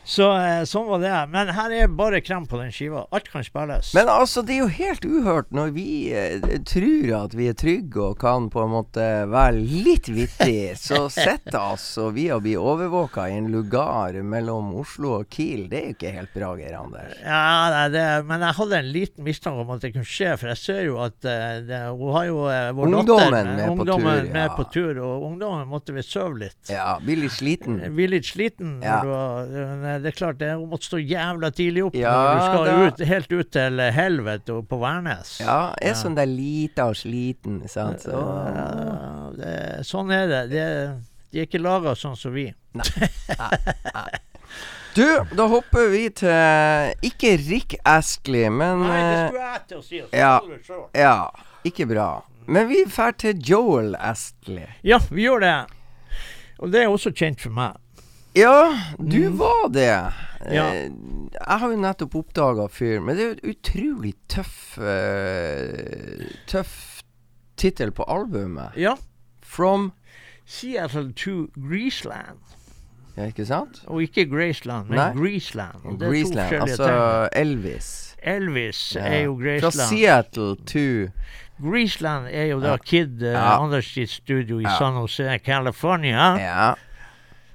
så 0.06 0.26
eh, 0.38 0.60
sånn 0.62 0.86
var 0.86 1.00
det. 1.02 1.10
Men 1.32 1.48
her 1.56 1.72
er 1.74 1.88
bare 1.90 2.20
krem 2.22 2.44
på 2.46 2.54
den 2.60 2.70
skiva. 2.70 3.00
Alt 3.10 3.26
kan 3.32 3.42
spilles. 3.42 3.88
Men 3.98 4.06
altså, 4.06 4.44
det 4.46 4.54
er 4.54 4.60
jo 4.60 4.68
helt 4.70 5.06
uhørt 5.06 5.50
når 5.54 5.72
vi 5.74 5.86
eh, 6.14 6.38
tror 6.70 7.10
at 7.24 7.34
vi 7.34 7.48
er 7.50 7.56
trygge 7.58 7.98
og 8.12 8.20
kan 8.22 8.46
på 8.50 8.62
en 8.62 8.70
måte 8.70 9.06
være 9.30 9.58
litt 9.58 10.06
vittige, 10.14 10.76
så 10.78 11.08
sitter 11.10 11.58
altså 11.58 12.12
vi 12.14 12.28
og 12.30 12.44
blir 12.46 12.62
overvåka 12.62 13.26
i 13.26 13.40
en 13.40 13.48
lugar 13.50 14.14
mellom 14.22 14.70
Oslo 14.78 15.16
og 15.18 15.26
Kiel. 15.34 15.66
Det 15.72 15.80
er 15.80 15.88
jo 15.90 15.96
ikke 15.98 16.14
helt 16.20 16.34
bra, 16.38 16.52
Geir 16.62 16.78
Anders. 16.78 17.18
Ja, 17.24 17.42
nei, 17.74 17.82
det, 17.96 18.06
men 18.30 18.46
jeg 18.46 18.58
hadde 18.60 18.80
en 18.84 18.92
liten 18.94 19.26
mistanke 19.26 19.66
om 19.66 19.74
at 19.74 19.82
det 19.82 19.92
kunne 19.96 20.06
skje, 20.06 20.36
for 20.38 20.52
jeg 20.54 20.62
ser 20.62 20.82
jo 20.86 21.00
at 21.08 21.26
eh, 21.26 21.58
det, 21.66 21.82
hun 21.98 22.14
har 22.20 22.30
jo 22.30 22.46
eh, 22.54 22.70
vår 22.78 22.94
Ungdommen 23.00 23.34
datter 23.34 23.52
med 23.58 23.66
på 23.66 23.74
ungdommen 23.80 24.22
tur, 24.22 24.32
med 24.38 24.56
på 24.62 24.68
tur, 24.78 25.02
og 25.10 25.28
ungdommen 25.32 25.66
måtte 25.74 25.98
visst 25.98 26.09
sove 26.10 26.38
litt. 26.38 26.56
Ja, 26.70 26.98
Bli 27.02 27.16
litt 27.16 27.32
sliten. 27.32 27.78
Bli 27.94 28.06
litt 28.12 28.24
sliten. 28.28 28.80
Ja. 28.82 28.98
har- 29.04 29.44
eh, 29.46 29.98
det 30.02 30.10
er 30.12 30.16
klart, 30.18 30.38
det, 30.38 30.50
hun 30.54 30.68
måtte 30.70 30.88
stå 30.90 30.98
jævla 31.00 31.50
tidlig 31.54 31.84
opp 31.86 31.94
Ja, 31.98 32.12
når 32.12 32.34
du 32.34 32.46
skal 32.46 32.64
da- 32.64 32.86
ut, 32.86 33.04
helt 33.08 33.32
ut 33.32 33.50
til 33.52 33.80
eh, 33.80 33.92
helvete 33.92 34.50
og 34.58 34.68
på 34.68 34.78
Værnes. 34.82 35.36
Ja, 35.40 35.74
er 35.80 35.88
Ja. 35.94 35.94
sånn 35.94 36.14
der 36.16 36.26
lita 36.26 36.88
og 36.90 36.96
sliten, 36.96 37.62
sant. 37.68 38.00
Så 38.02 38.10
Ja, 38.10 39.30
det, 39.36 39.86
sånn 39.86 40.10
er 40.12 40.26
det. 40.28 40.42
det 40.50 40.66
de 41.32 41.38
er 41.40 41.46
ikke 41.46 41.60
laga 41.62 41.94
sånn 41.94 42.16
som 42.18 42.32
vi. 42.34 42.52
Nei 42.74 44.18
Du, 44.94 45.06
da 45.36 45.46
hopper 45.46 45.88
vi 45.92 46.08
til 46.10 46.94
Ikke 47.06 47.36
Rick 47.48 47.76
Astley, 47.86 48.48
men 48.50 48.80
Nei, 48.82 48.96
det 48.98 49.18
eh, 49.20 49.28
skulle 49.28 49.44
jeg 49.52 49.60
til 49.68 49.78
å 49.78 49.82
si. 49.86 50.00
ja. 50.18 50.32
du 50.42 50.56
se. 50.66 50.80
Ja, 50.98 51.30
ikke 51.64 51.86
bra. 51.86 52.08
Men 52.50 52.66
vi 52.68 52.80
drar 52.90 53.12
til 53.14 53.38
Joel 53.46 53.94
Astley. 53.94 54.66
Ja, 54.82 54.98
vi 55.10 55.28
gjør 55.28 55.44
det. 55.44 55.54
Og 56.60 56.72
det 56.72 56.82
er 56.84 56.90
også 56.92 57.12
kjent 57.16 57.40
for 57.40 57.54
meg. 57.56 57.78
Ja, 58.36 58.76
du 59.00 59.30
var 59.34 59.68
det. 59.74 59.88
Mm. 60.44 60.52
Ja. 60.54 60.66
Eh, 60.70 60.90
Jeg 61.34 61.58
har 61.62 61.70
jo 61.72 61.76
nettopp 61.82 62.14
oppdaga 62.20 62.68
fyren, 62.70 63.04
men 63.08 63.16
det 63.18 63.24
er 63.24 63.30
jo 63.32 63.36
et 63.38 63.56
utrolig 63.56 64.12
tøff 64.30 64.76
uh, 64.78 66.28
Tøff 66.50 66.76
tittel 67.60 67.90
på 67.92 68.04
albumet. 68.08 68.76
Ja. 68.76 68.94
From 69.42 69.90
Seattle 70.46 71.12
to 71.12 71.48
Greaseland. 71.58 72.38
Ja, 73.16 73.26
ikke 73.28 73.44
sant? 73.46 73.82
Og 73.90 74.02
ikke 74.06 74.24
Graceland, 74.30 74.88
men 74.88 74.96
Nei. 75.00 75.10
Greaseland. 75.18 75.82
Det 75.98 76.06
er 76.06 76.12
Greaseland. 76.14 76.54
Altså. 76.62 77.28
Elvis. 77.36 77.90
Elvis 78.22 78.94
Ja. 78.96 79.00
er 79.00 79.22
jo 79.26 79.34
Fra 79.36 79.42
Graceland. 79.44 79.88
Seattle 79.90 80.56
to 80.56 81.12
Greaseland 81.62 82.28
er 82.28 82.50
jo 82.52 82.60
da. 82.62 82.76
Kid 82.78 83.22
uh, 83.22 83.32
Ja. 83.32 83.58
Anders 83.60 83.92
sitt 83.94 84.10
studio 84.10 84.60
i. 84.60 84.68
San 84.78 84.96
Jose, 85.00 85.38
California. 85.44 86.30
Ja. 86.40 86.68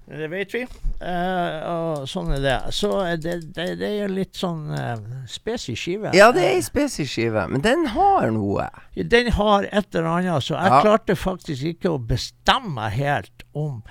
Det 0.06 0.28
vet 0.30 0.54
vi. 0.54 0.62
Uh, 1.02 1.56
og 1.66 2.04
sånn 2.10 2.36
er 2.36 2.44
det. 2.44 2.58
Så 2.78 2.92
eh, 3.02 3.16
det, 3.18 3.40
det, 3.56 3.66
det 3.80 3.90
er 4.04 4.12
litt 4.14 4.38
sånn 4.38 4.70
uh, 4.70 5.24
spes 5.30 5.66
skive. 5.74 6.12
Ja, 6.14 6.30
det 6.36 6.44
er 6.46 6.60
ei 6.60 6.66
spesiskive, 6.66 7.48
men 7.50 7.64
den 7.66 7.88
har 7.96 8.30
noe. 8.36 8.68
Den 8.96 9.32
har 9.34 9.66
et 9.72 9.96
eller 9.98 10.12
annet, 10.20 10.46
så 10.46 10.60
jeg 10.60 10.72
Ja. 10.76 10.82
klarte 10.86 11.18
faktisk 11.18 11.66
ikke 11.74 11.96
å 11.96 11.98
bestemme 11.98 12.76
meg 12.78 13.00
helt 13.00 13.48
om 13.58 13.82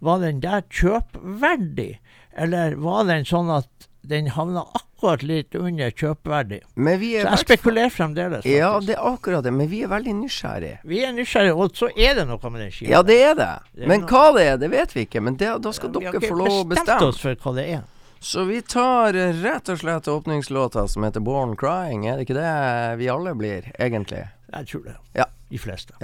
var 0.00 0.18
den 0.24 0.40
der 0.42 0.64
kjøpverdig, 0.72 1.98
eller 2.34 2.74
var 2.80 3.04
den 3.06 3.26
sånn 3.28 3.50
at 3.52 3.89
den 4.02 4.26
havna 4.32 4.62
akkurat 4.74 5.22
litt 5.22 5.54
under 5.54 5.90
kjøpverdi. 5.90 6.60
Men 6.76 6.98
vi 7.00 7.12
Så 7.20 7.28
jeg 7.28 7.38
spekulerer 7.44 7.90
fremdeles. 7.92 8.42
Faktisk. 8.44 8.56
Ja, 8.58 8.80
det 8.80 8.96
er 8.96 9.06
akkurat 9.12 9.44
det, 9.44 9.52
men 9.52 9.68
vi 9.68 9.82
er 9.84 9.88
veldig 9.92 10.14
nysgjerrige. 10.22 10.78
Vi 10.84 11.02
er 11.04 11.12
nysgjerrige, 11.12 11.54
og 11.56 11.72
så 11.76 11.88
er 11.96 12.14
det 12.14 12.26
noe 12.28 12.50
med 12.50 12.60
den 12.64 12.70
skiva. 12.72 12.90
Ja, 12.90 13.02
det 13.02 13.18
er 13.22 13.34
det. 13.34 13.48
Det 13.74 13.84
er 13.84 13.88
Men 13.88 14.00
noe- 14.02 14.08
hva 14.08 14.34
det 14.36 14.46
er, 14.46 14.56
det 14.56 14.70
vet 14.70 14.94
vi 14.96 15.04
ikke. 15.06 15.20
Men 15.22 15.36
det, 15.36 15.50
da 15.62 15.72
skal 15.72 15.90
Vi 15.92 16.00
dere 16.04 16.20
få 16.20 16.36
lov 16.36 16.48
å 16.48 16.64
bestemt 16.68 16.86
bestemme. 16.86 17.08
oss 17.08 17.20
for 17.20 17.34
hva 17.34 17.54
det 17.56 17.68
er. 17.76 17.82
Så 18.20 18.44
vi 18.46 18.60
tar 18.60 19.14
eh, 19.16 19.32
rett 19.42 19.68
og 19.72 19.78
slett 19.80 20.04
åpningslåta 20.08 20.86
som 20.88 21.02
heter 21.04 21.20
Born 21.24 21.56
Crying. 21.56 22.06
Er 22.06 22.16
det 22.18 22.26
ikke 22.28 22.36
det 22.36 22.98
vi 22.98 23.08
alle 23.08 23.34
blir, 23.34 23.70
egentlig? 23.78 24.26
Jeg 24.52 24.66
tror 24.66 24.84
det. 24.84 24.96
Ja. 25.16 25.24
De 25.50 25.58
fleste. 25.58 25.94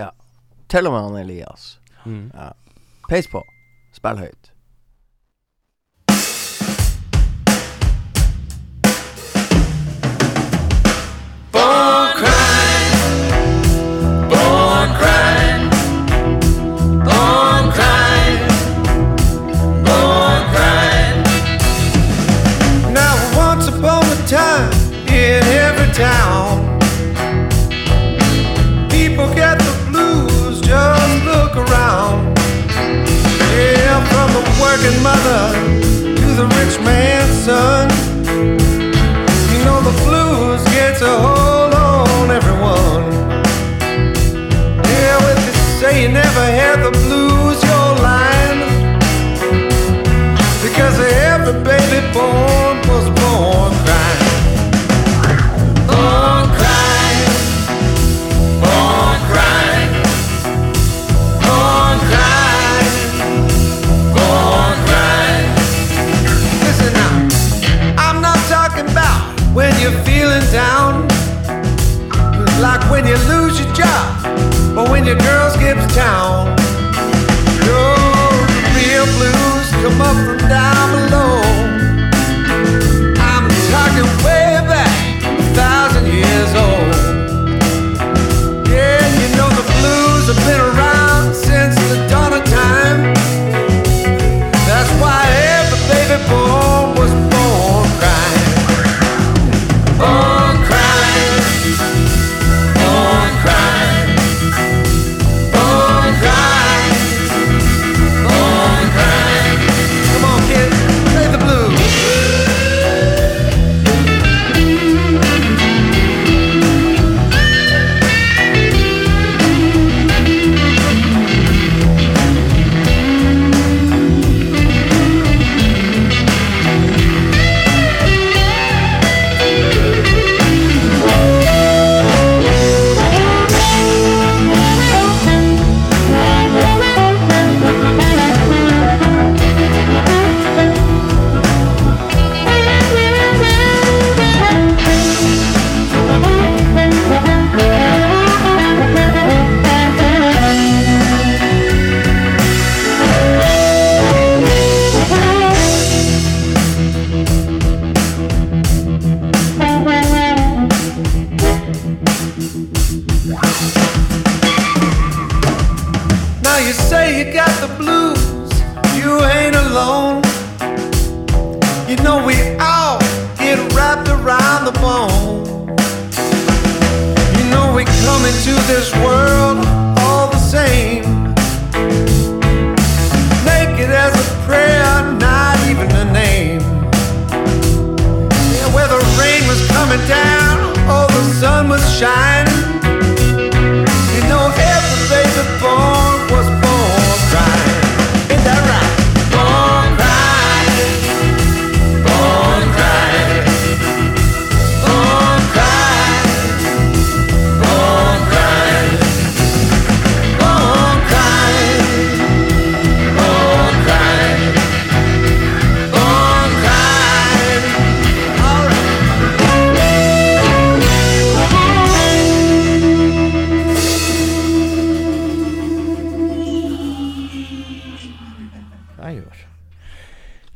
Til 0.69 0.87
og 0.87 0.93
med 0.93 1.03
han 1.03 1.17
Elias. 1.25 1.79
Mm. 2.07 2.31
Ja. 2.35 2.53
Peis 3.09 3.27
på. 3.29 3.43
Spill 3.93 4.17
høyt. 4.17 4.51
Your 75.07 75.17
girl 75.19 75.51
skips 75.51 75.95
town. 75.95 76.76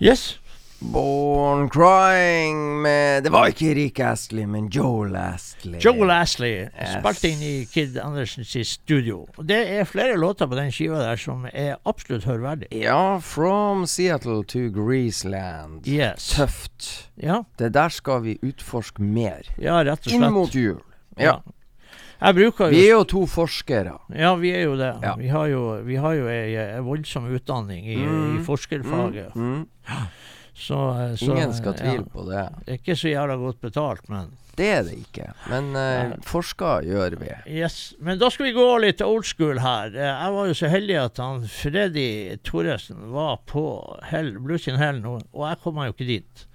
Yes. 0.00 0.36
Born 0.80 1.68
Crying 1.68 2.80
med 2.82 3.22
Det 3.26 3.30
var 3.34 3.50
ikke 3.52 3.74
Rick 3.76 3.98
Astley, 4.00 4.46
men 4.48 4.70
Joel 4.72 5.12
Astley. 5.16 5.76
Joel 5.84 6.08
Astley 6.14 6.54
Yes. 6.70 6.94
spilte 7.02 7.28
inn 7.28 7.42
i 7.44 7.66
Kid 7.68 7.98
Andersens 8.00 8.54
studio. 8.70 9.26
Det 9.44 9.58
er 9.76 9.84
flere 9.84 10.16
låter 10.16 10.48
på 10.48 10.56
den 10.56 10.72
skiva 10.72 11.02
der 11.02 11.20
som 11.20 11.44
er 11.52 11.76
absolutt 11.84 12.24
hørverdig. 12.24 12.70
Ja, 12.80 13.18
From 13.20 13.84
Seattle 13.86 14.40
to 14.44 14.70
Greaseland. 14.72 15.84
Yes. 15.86 16.30
Tøft. 16.32 16.88
Ja, 17.20 17.42
Det 17.58 17.74
der 17.74 17.88
skal 17.92 18.22
vi 18.24 18.38
utforske 18.42 19.02
mer. 19.02 19.42
ja 19.60 19.82
rett 19.84 20.00
og 20.00 20.04
slett. 20.10 20.14
Inn 20.22 20.32
mot 20.32 20.54
jul. 20.54 20.80
Ja. 21.18 21.42
Jeg 22.20 22.36
bruker 22.36 22.72
Vi 22.72 22.82
er 22.84 22.90
jo 22.92 23.00
jo 23.00 23.06
to 23.08 23.22
forskere. 23.30 23.94
Ja, 24.12 24.34
vi 24.36 24.50
er 24.52 24.66
jo 24.68 24.74
det. 24.76 24.90
Ja. 25.02 25.14
Vi 25.16 25.30
har 25.32 25.46
jo, 25.48 25.62
vi 25.86 25.96
har 25.96 26.18
jo 26.18 26.26
ei, 26.28 26.56
ei 26.60 26.82
voldsom 26.84 27.30
utdanning 27.32 27.86
i, 27.88 28.00
i 28.02 28.42
forskerfaget. 28.44 29.32
Mm. 29.34 29.64
Så, 30.60 30.76
eh, 31.00 31.14
så 31.16 31.30
Ingen 31.32 31.54
skal 31.56 31.78
ja, 31.80 31.96
på 32.12 32.26
det. 32.28 32.44
Ikke 32.76 32.96
så 32.98 33.08
jævla 33.08 33.38
godt 33.40 33.60
betalt, 33.64 34.08
men 34.12 34.34
Det 34.58 34.66
er 34.68 34.82
det 34.84 34.98
ikke. 34.98 35.30
Men 35.48 35.70
uh, 35.72 36.18
forsker 36.26 36.84
gjør 36.84 37.16
vi. 37.22 37.30
Yes, 37.48 37.94
men 38.02 38.18
da 38.20 38.28
skal 38.28 38.50
vi 38.50 38.52
gå 38.52 38.66
litt 38.82 39.00
old 39.00 39.24
school 39.24 39.62
her. 39.62 39.94
Eh, 39.94 40.10
Jeg 40.10 40.34
var 40.36 40.50
jo 40.50 40.58
så 40.58 40.68
heldig 40.68 40.98
at 41.00 41.22
han 41.22 41.46
Freddy 41.48 42.36
Thoresen 42.44 43.08
var 43.14 43.40
på 43.48 43.64
Hell, 44.10 44.34
Blues 44.42 44.68
in 44.68 44.76
Hell 44.76 45.00
nå, 45.00 45.16
og 45.32 45.48
jeg 45.48 45.62
kom 45.64 45.78
meg 45.80 45.88
jo 45.88 45.96
ikke 45.96 46.10
dit. 46.10 46.46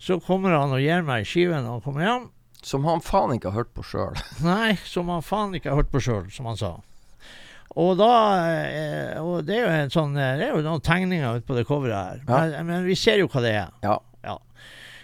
Så 0.00 0.18
kommer 0.24 0.56
han 0.56 0.74
og 0.74 0.82
gir 0.82 1.06
meg 1.06 1.28
skiven 1.28 1.62
når 1.62 1.76
han 1.78 1.86
kommer 1.86 2.06
hjem. 2.08 2.28
Som 2.66 2.84
han 2.84 3.02
faen 3.04 3.34
ikke 3.36 3.52
har 3.52 3.62
hørt 3.62 3.74
på 3.76 3.84
sjøl. 3.86 4.18
Nei, 4.44 4.76
som 4.84 5.08
han 5.12 5.24
faen 5.24 5.54
ikke 5.56 5.72
har 5.72 5.80
hørt 5.80 5.92
på 5.92 6.02
sjøl, 6.04 6.28
som 6.34 6.48
han 6.50 6.60
sa. 6.60 6.76
Og 7.78 7.92
da 8.00 8.12
eh, 8.66 9.18
Og 9.22 9.44
det 9.46 9.60
er 9.60 9.60
jo 9.62 9.74
en 9.84 9.92
sånn 9.94 10.16
eh, 10.18 10.32
Det 10.40 10.48
er 10.48 10.56
jo 10.56 10.62
noen 10.66 10.82
tegninger 10.82 11.36
ute 11.38 11.46
på 11.46 11.54
det 11.54 11.62
coveret 11.68 11.94
her. 11.94 12.22
Ja. 12.26 12.40
Men, 12.56 12.66
men 12.66 12.88
vi 12.88 12.96
ser 12.98 13.20
jo 13.22 13.28
hva 13.30 13.44
det 13.44 13.52
er. 13.62 13.74
Ja. 13.86 14.00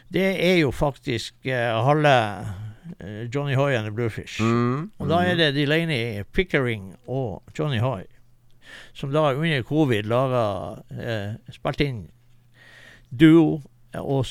Det 0.06 0.26
er 0.38 0.60
jo 0.60 0.70
faktisk 0.70 1.34
uh, 1.50 1.82
halve 1.82 2.10
eh, 3.00 3.22
Johnny 3.34 3.54
Hoy 3.58 3.74
and 3.74 3.88
the 3.88 3.94
Bluefish. 3.94 4.40
Mm. 4.40 4.90
Og 4.98 5.08
da 5.10 5.24
er 5.26 5.38
det 5.38 5.54
Delaney 5.56 6.22
Pickering 6.32 6.92
og 7.06 7.42
Johnny 7.58 7.80
Hoy 7.82 8.04
som 8.92 9.12
da 9.12 9.32
under 9.34 9.62
covid 9.62 10.06
laga 10.06 10.44
eh, 10.90 11.52
Spilte 11.52 11.84
inn 11.84 12.04
duo. 13.08 13.62
Og 14.02 14.26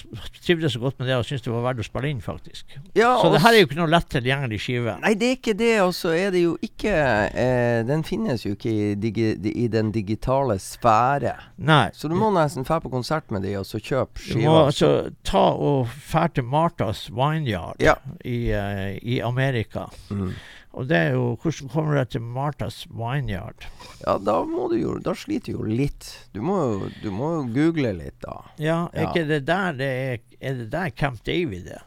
trivdes 0.46 0.74
så 0.76 0.80
godt 0.80 1.00
med 1.00 1.08
det 1.10 1.16
og 1.18 1.26
syntes 1.26 1.44
det 1.46 1.54
var 1.54 1.64
verdt 1.68 1.82
å 1.84 1.88
spille 1.88 2.10
inn, 2.12 2.22
faktisk. 2.22 2.76
Ja, 2.98 3.14
Så 3.22 3.32
det 3.34 3.42
her 3.44 3.54
er 3.54 3.60
jo 3.64 3.68
ikke 3.70 3.80
noe 3.80 3.92
lett 3.92 4.10
tilgjengelig 4.14 4.60
skive. 4.64 4.98
Nei, 5.02 5.14
det 5.20 5.30
er 5.32 5.38
ikke 5.40 5.56
det. 5.60 5.72
Og 5.86 5.94
så 5.98 6.14
er 6.16 6.32
det 6.36 6.42
jo 6.46 6.56
ikke 6.66 6.94
eh, 7.34 7.84
Den 7.88 8.04
finnes 8.08 8.46
jo 8.46 8.54
ikke 8.56 8.72
i, 8.72 8.96
digi, 8.96 9.32
i 9.56 9.68
den 9.72 9.92
digitale 9.96 10.58
sfære. 10.62 11.36
Nei. 11.58 11.90
Så 11.94 12.10
du 12.12 12.16
må 12.20 12.32
nesten 12.36 12.66
dra 12.68 12.80
på 12.84 12.92
konsert 12.94 13.32
med 13.34 13.44
de, 13.48 13.56
og 13.60 13.66
så 13.70 13.80
kjøpe 13.82 14.22
Du 14.32 14.40
må 14.44 14.58
altså 14.66 14.92
ta 15.28 15.46
og 15.56 15.88
fære 15.90 16.36
til 16.40 16.44
Marthas 16.50 17.08
Vineyard 17.14 17.82
Ja. 17.84 17.96
i, 18.24 18.50
eh, 18.52 18.98
i 19.02 19.20
Amerika. 19.26 19.88
Mm. 20.10 20.34
Og 20.76 20.88
det 20.90 20.98
er 20.98 21.12
jo 21.16 21.38
Hvordan 21.40 21.70
kommer 21.72 21.96
du 22.02 22.12
til 22.12 22.22
Marthas 22.22 22.82
Vineyard? 22.92 23.64
Ja, 24.06 24.18
da 24.20 24.42
må 24.44 24.68
du 24.72 24.76
jo 24.82 24.98
Da 25.00 25.14
sliter 25.16 25.54
du 25.54 25.60
jo 25.62 25.64
litt. 25.72 26.10
Du 26.36 26.42
må 26.44 26.58
jo 26.62 26.90
du 27.04 27.10
må 27.16 27.30
jo 27.38 27.44
google 27.56 27.94
litt, 27.96 28.18
da. 28.26 28.42
Ja, 28.60 28.82
er 28.94 29.06
Ja. 29.06 29.10
ikke 29.14 29.28
det 29.30 29.46
der 29.48 29.72
det 29.74 29.90
er 29.90 30.18
Er 30.42 30.54
det 30.60 30.72
der 30.72 30.90
Camp 30.92 31.24
David 31.26 31.68
er? 31.68 31.84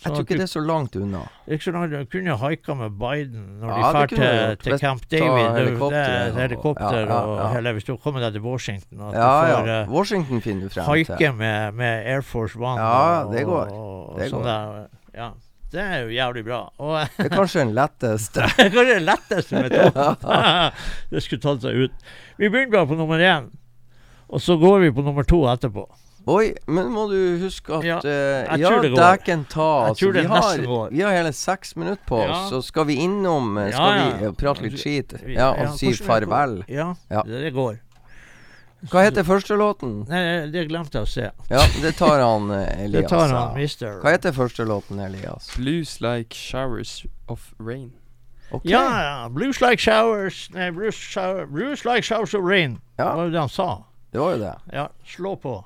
Jeg 0.00 0.14
tror 0.14 0.22
ikke 0.24 0.36
det 0.40 0.46
er 0.46 0.48
så 0.48 0.60
langt 0.64 0.94
unna. 0.96 1.18
Ikke 1.46 1.60
så 1.66 1.72
langt, 1.74 1.92
Du 1.92 2.04
kunne 2.08 2.30
jo 2.32 2.36
haika 2.40 2.72
med 2.74 2.90
Biden 2.96 3.42
når 3.60 3.68
Ja, 3.68 3.74
de 3.76 4.06
det 4.06 4.18
drar 4.18 4.54
til, 4.56 4.56
til 4.70 4.78
Camp 4.80 5.02
ta 5.10 5.16
Helikopter, 5.16 6.24
Det, 6.24 6.34
det 6.34 6.40
helikopter 6.40 6.84
er 6.86 7.02
og- 7.04 7.10
ja, 7.10 7.18
ja, 7.36 7.42
og 7.44 7.50
hele 7.54 7.72
Hvis 7.76 7.84
du 7.84 7.96
kommer 7.96 8.20
deg 8.20 8.32
til 8.32 8.40
Washington, 8.42 9.00
at 9.00 9.14
Ja, 9.14 9.20
du 9.20 9.62
får 9.62 9.66
ja. 9.68 9.82
eh, 9.82 9.88
Washington 9.92 10.40
finner 10.40 10.62
du 10.62 10.68
frem 10.70 10.84
haike 10.86 11.16
til. 11.18 11.32
med, 11.34 11.74
med 11.74 12.06
Air 12.06 12.22
Force 12.22 12.56
One. 12.58 12.80
Ja, 12.80 13.24
og, 13.24 13.32
det 13.36 13.44
går. 13.44 13.72
Og, 13.76 14.08
og 14.14 14.18
Det 14.18 14.30
sånn 14.30 14.42
går. 14.42 14.44
Der. 14.44 14.88
Ja, 15.14 15.30
det 15.70 15.80
er 15.84 16.00
jo 16.04 16.10
jævlig 16.14 16.44
bra. 16.48 16.60
Og 16.82 16.96
Det 17.16 17.28
er 17.28 17.34
kanskje 17.36 17.62
den 17.64 17.74
letteste. 17.76 18.46
Kanskje 18.58 18.94
den 18.96 19.06
letteste 19.06 19.62
metoden. 19.62 20.28
det 21.12 21.22
skulle 21.22 21.42
tatt 21.44 21.62
seg 21.66 21.84
ut. 21.86 22.04
Vi 22.40 22.48
begynner 22.50 22.72
bare 22.74 22.90
på 22.90 22.98
nummer 22.98 23.22
én, 23.22 23.50
og 24.30 24.42
så 24.42 24.56
går 24.58 24.86
vi 24.86 24.92
på 24.94 25.04
nummer 25.06 25.26
to 25.26 25.44
etterpå. 25.50 25.86
Oi, 26.30 26.50
men 26.68 26.90
må 26.92 27.06
du 27.08 27.16
huske 27.40 27.72
at 27.78 27.84
Ja, 27.86 27.96
uh, 28.04 28.58
Ja, 28.60 28.70
dæken 28.92 29.46
ta. 29.48 29.68
Altså, 29.88 30.10
vi, 30.12 30.24
har, 30.28 30.90
vi 30.92 31.00
har 31.00 31.14
hele 31.16 31.32
seks 31.32 31.72
minutter 31.80 32.02
på 32.06 32.18
Ja. 32.20 32.34
oss, 32.34 32.50
så 32.52 32.60
skal 32.62 32.86
vi 32.90 32.98
innom 33.00 33.56
eh, 33.58 33.70
Ja, 33.70 33.76
Skal 33.78 33.96
ja. 33.96 34.04
vi 34.20 34.26
eh, 34.28 34.34
prate 34.36 34.66
litt 34.66 34.76
skit? 34.78 35.14
Ja, 35.32 35.48
og 35.54 35.78
si 35.80 35.94
farvel. 35.96 36.60
Ja, 36.68 36.92
Ja. 37.08 37.22
Det 37.24 37.54
går. 37.56 37.78
Hva 38.88 39.02
heter 39.04 39.26
første 39.28 39.56
låten? 39.60 40.06
Nei, 40.08 40.48
det 40.52 40.64
glemte 40.70 41.00
jeg 41.00 41.04
å 41.04 41.10
se. 41.10 41.26
Ja, 41.52 41.64
det 41.82 41.92
tar 41.98 42.22
han 42.24 42.48
eh, 42.54 42.84
Elias. 42.86 43.02
Det 43.02 43.12
tar 43.12 43.34
han, 43.34 43.52
mister. 43.58 43.98
Hva 44.00 44.14
heter 44.14 44.32
første 44.32 44.64
låten, 44.64 45.02
Elias? 45.04 45.50
Blues 45.58 45.98
like 46.00 46.36
showers 46.36 47.02
of 47.28 47.50
rain. 47.58 47.90
Okay. 48.50 48.72
Ja, 48.72 48.84
ja. 49.02 49.28
Blues 49.28 49.60
like 49.60 49.78
showers 49.78 50.48
Nei, 50.54 50.70
blues, 50.74 50.94
shower, 50.96 51.46
blues 51.46 51.84
like 51.84 52.02
showers 52.02 52.34
of 52.34 52.42
rain. 52.42 52.80
Det 52.96 53.04
var 53.04 53.28
jo 53.28 53.30
det 53.30 53.38
han 53.44 53.52
sa. 53.52 53.68
Det 54.10 54.18
var 54.18 54.32
jo 54.34 54.38
det. 54.38 54.54
Ja, 54.72 54.88
slå 55.06 55.36
på. 55.36 55.58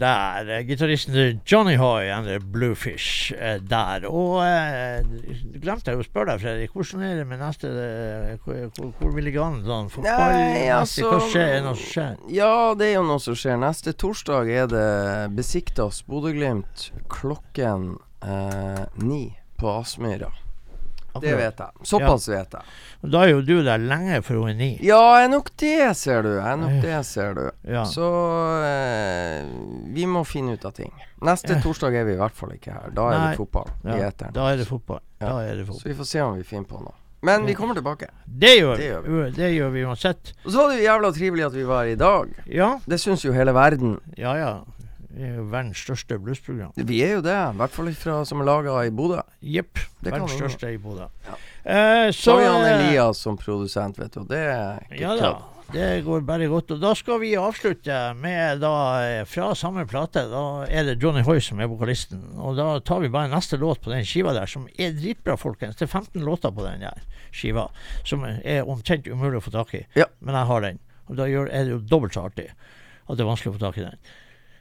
Der. 0.00 0.48
eh, 0.48 0.64
Gitaristen 0.66 1.40
Johnny 1.44 1.76
Hoy 1.76 2.08
and 2.10 2.26
the 2.26 2.38
Bluefish 2.38 3.32
eh, 3.32 3.58
der. 3.60 4.06
Og 4.08 4.40
eh, 4.44 5.04
glemte 5.60 5.92
jeg 5.92 6.00
å 6.00 6.06
spørre 6.06 6.32
deg, 6.32 6.42
Fredrik, 6.42 6.74
hvordan 6.74 7.04
er 7.06 7.20
det 7.20 7.26
med 7.28 7.42
neste 7.42 7.70
eh, 7.72 8.34
Hvor, 8.44 8.90
hvor, 8.98 9.12
vil 9.14 9.28
ligge 9.28 9.42
an 9.44 9.60
sånn? 9.66 9.90
Nei, 10.04 10.68
altså 10.72 11.12
Hva 11.12 11.20
skjer? 11.28 11.54
Er 11.58 11.64
noe 11.66 11.76
som 11.78 11.92
skjer? 11.92 12.18
Ja, 12.32 12.52
det 12.78 12.90
er 12.90 12.98
jo 12.98 13.06
noe 13.08 13.22
som 13.22 13.38
skjer. 13.38 13.60
Neste 13.60 13.94
torsdag 13.98 14.52
er 14.52 14.68
det 14.72 14.88
Besiktas 15.36 16.02
Bodø-Glimt 16.08 16.90
klokken 17.12 17.96
eh, 18.24 18.84
ni 19.02 19.24
på 19.58 19.72
Aspmyra. 19.80 20.30
Det 21.20 21.34
vet 21.36 21.58
jeg. 21.58 21.86
Såpass 21.88 22.28
vet 22.28 22.52
jeg. 22.52 22.62
Da 23.10 23.22
er 23.24 23.30
jo 23.32 23.40
du 23.42 23.62
der 23.64 23.78
lenge 23.78 24.20
for 24.22 24.34
hun 24.38 24.50
er 24.50 24.54
ni. 24.54 24.68
Ja, 24.86 25.00
er 25.24 25.28
nok 25.32 25.48
det, 25.58 25.96
ser 25.96 26.22
du. 26.22 26.28
Er 26.38 26.56
nok 26.60 26.76
det, 26.82 26.98
ser 27.06 27.34
du. 27.34 27.50
Ja. 27.66 27.82
Så 27.88 28.06
eh, 28.64 29.44
vi 29.94 30.06
må 30.06 30.22
finne 30.28 30.54
ut 30.54 30.64
av 30.68 30.72
ting. 30.76 30.92
Neste 31.24 31.56
Ja. 31.56 31.60
torsdag 31.64 31.94
er 31.94 32.04
vi 32.04 32.12
i 32.14 32.20
hvert 32.20 32.34
fall 32.38 32.52
ikke 32.54 32.72
her. 32.72 32.90
Da 32.94 33.08
er 33.10 33.18
Nei. 33.18 33.30
det 33.32 33.36
fotball 33.40 33.68
i 33.84 33.88
Ja, 33.98 34.08
eteren. 34.10 34.32
da 34.32 34.46
er 34.52 34.56
det 34.56 34.66
fotball. 34.68 35.00
Ja. 35.20 35.38
Er 35.40 35.56
det 35.56 35.66
Så 35.66 35.84
vi 35.88 35.94
får 35.94 36.04
se 36.06 36.20
om 36.22 36.36
vi 36.36 36.42
finner 36.44 36.64
på 36.68 36.80
noe. 36.82 36.94
Men 37.22 37.44
vi 37.46 37.54
kommer 37.54 37.74
tilbake. 37.74 38.06
Det 38.26 38.58
gjør 38.60 38.76
Det 38.76 39.02
vi. 39.02 39.30
Det 39.34 39.50
gjør 39.56 39.70
vi 39.72 39.82
uansett. 39.84 40.32
Og 40.46 40.52
så 40.52 40.56
var 40.62 40.68
det 40.70 40.78
jo 40.78 40.84
jævla 40.86 41.12
trivelig 41.12 41.46
at 41.46 41.52
vi 41.52 41.64
var 41.64 41.84
her 41.84 41.90
i 41.92 41.96
dag. 41.96 42.28
Ja, 42.46 42.78
Det 42.86 43.00
syns 43.00 43.24
jo 43.24 43.32
hele 43.32 43.52
verden. 43.52 44.00
ja, 44.16 44.36
ja. 44.36 44.58
Vi 45.08 45.24
er 45.24 45.36
jo 45.38 45.44
verdens 45.48 45.80
største 45.80 46.18
bluesprogram. 46.20 46.72
Vi 46.76 46.98
er 47.02 47.14
jo 47.16 47.20
det. 47.24 47.34
I 47.34 47.56
hvert 47.60 47.72
fall 47.74 47.92
fra, 47.96 48.16
som 48.28 48.42
er 48.42 48.48
laga 48.50 48.74
i 48.84 48.90
Bodø. 48.94 49.22
Jepp. 49.40 49.80
Det 50.04 50.12
Verdens 50.12 50.34
største 50.36 50.72
i 50.74 50.80
Bodø. 50.82 51.06
Ja. 51.26 51.36
Eh, 51.64 52.08
Så 52.12 52.34
han 52.38 52.60
eh, 52.64 52.72
Elias 52.88 53.22
som 53.24 53.38
produsent, 53.40 53.96
vet 53.98 54.12
du. 54.18 54.26
Det 54.28 54.42
er 54.42 54.82
ikke 54.90 55.00
Ja 55.00 55.14
da, 55.16 55.30
det 55.72 55.86
går 56.04 56.22
bare 56.28 56.46
godt. 56.48 56.70
Og 56.76 56.80
da 56.80 56.92
skal 56.96 57.18
vi 57.20 57.32
avslutte 57.40 57.96
med 58.20 58.60
da 58.62 58.72
eh, 59.04 59.22
fra 59.28 59.50
samme 59.56 59.86
plate. 59.88 60.26
Da 60.30 60.44
er 60.68 60.86
det 60.90 60.98
Johnny 61.02 61.24
Hoy 61.26 61.40
som 61.44 61.60
er 61.64 61.68
vokalisten. 61.72 62.22
Og 62.36 62.56
da 62.60 62.68
tar 62.80 63.00
vi 63.04 63.10
bare 63.12 63.32
neste 63.32 63.56
låt 63.60 63.80
på 63.84 63.92
den 63.92 64.04
skiva 64.08 64.36
der, 64.36 64.46
som 64.48 64.68
er 64.78 64.92
dritbra, 64.96 65.36
folkens. 65.40 65.76
Det 65.80 65.88
er 65.88 65.92
15 65.98 66.20
låter 66.24 66.52
på 66.52 66.64
den 66.68 66.84
der 66.84 67.00
skiva, 67.32 67.66
som 68.08 68.24
er 68.28 68.64
omtrent 68.68 69.08
umulig 69.08 69.40
å 69.40 69.44
få 69.48 69.56
tak 69.56 69.74
i. 69.76 69.82
Ja. 69.96 70.06
Men 70.20 70.36
jeg 70.36 70.52
har 70.52 70.64
den. 70.68 70.78
Og 71.08 71.16
da 71.16 71.26
er 71.32 71.48
det 71.64 71.72
jo 71.72 71.82
dobbelt 71.96 72.16
så 72.16 72.28
artig 72.28 72.48
at 73.08 73.16
det 73.16 73.24
er 73.24 73.28
vanskelig 73.28 73.54
å 73.54 73.58
få 73.58 73.64
tak 73.66 73.78
i 73.80 73.84
den. 73.88 74.00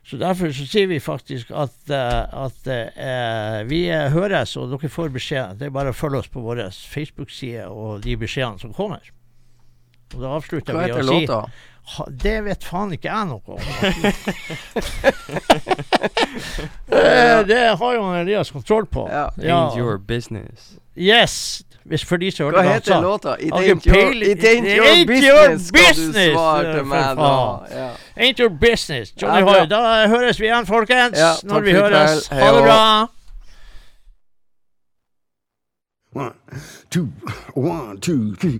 Så 0.07 0.15
derfor 0.15 0.53
så 0.55 0.63
sier 0.63 0.87
vi 0.87 1.01
faktisk 1.03 1.49
at, 1.51 1.75
eh, 1.91 2.43
at 2.45 2.67
eh, 2.71 3.57
vi 3.67 3.81
eh, 3.91 4.07
høres, 4.13 4.53
og 4.55 4.71
dere 4.71 4.87
får 4.91 5.11
beskjed. 5.11 5.57
Det 5.59 5.67
er 5.67 5.73
bare 5.75 5.91
å 5.91 5.97
følge 5.97 6.21
oss 6.21 6.29
på 6.31 6.43
vår 6.45 6.61
Facebook-side 6.71 7.65
og 7.67 8.05
de 8.05 8.15
beskjedene 8.19 8.61
som 8.61 8.71
kommer. 8.75 9.03
Og 10.15 10.21
da 10.23 10.31
avslutter 10.37 10.77
Hva 10.77 10.85
vi 10.87 10.95
å 10.95 11.03
si 11.03 11.25
låta? 11.27 11.41
ha, 11.97 12.05
Det 12.23 12.37
vet 12.45 12.63
faen 12.63 12.95
ikke 12.95 13.11
jeg 13.11 13.27
noe 13.27 13.57
om. 13.57 13.59
det, 16.87 17.43
det 17.51 17.61
har 17.83 17.99
jo 17.99 18.07
Elias 18.21 18.55
kontroll 18.55 18.87
på. 18.87 19.09
Ja. 19.11 19.27
Ain't 19.35 19.75
your 19.75 19.99
business. 19.99 20.77
Yes! 20.95 21.66
Hvis 21.87 22.05
for 22.05 22.17
de 22.17 22.31
som 22.31 22.49
Hva 22.51 22.61
hørte 22.61 22.73
heter 22.73 23.01
låta? 23.01 23.35
It 23.39 23.53
Har 23.53 23.61
ikke 23.61 23.71
ain't 23.71 23.85
your, 23.85 23.97
it 24.31 24.43
ain't 24.43 24.67
your 24.67 24.85
ain't 24.85 25.07
business, 25.07 25.67
skal 25.67 25.85
du 26.05 26.33
svare 26.33 26.73
til 26.75 26.85
meg 26.85 27.17
da. 27.17 27.31
Ja. 27.71 27.89
Ain't 28.17 28.39
your 28.39 28.49
business. 28.49 29.13
Johnny 29.21 29.39
Ja. 29.39 29.59
Hoy. 29.59 29.69
Da 29.69 30.07
høres 30.07 30.39
vi 30.39 30.45
igjen, 30.45 30.65
folkens. 30.65 31.17
Ja, 31.17 31.31
når 31.43 31.59
vi 31.59 31.71
høres. 31.71 32.27
Ha 32.27 32.55
det 32.55 32.63
bra. 32.63 33.07
One, 36.15 36.33
two, 36.91 37.07
one, 37.55 37.99
two, 37.99 38.35
three. 38.35 38.59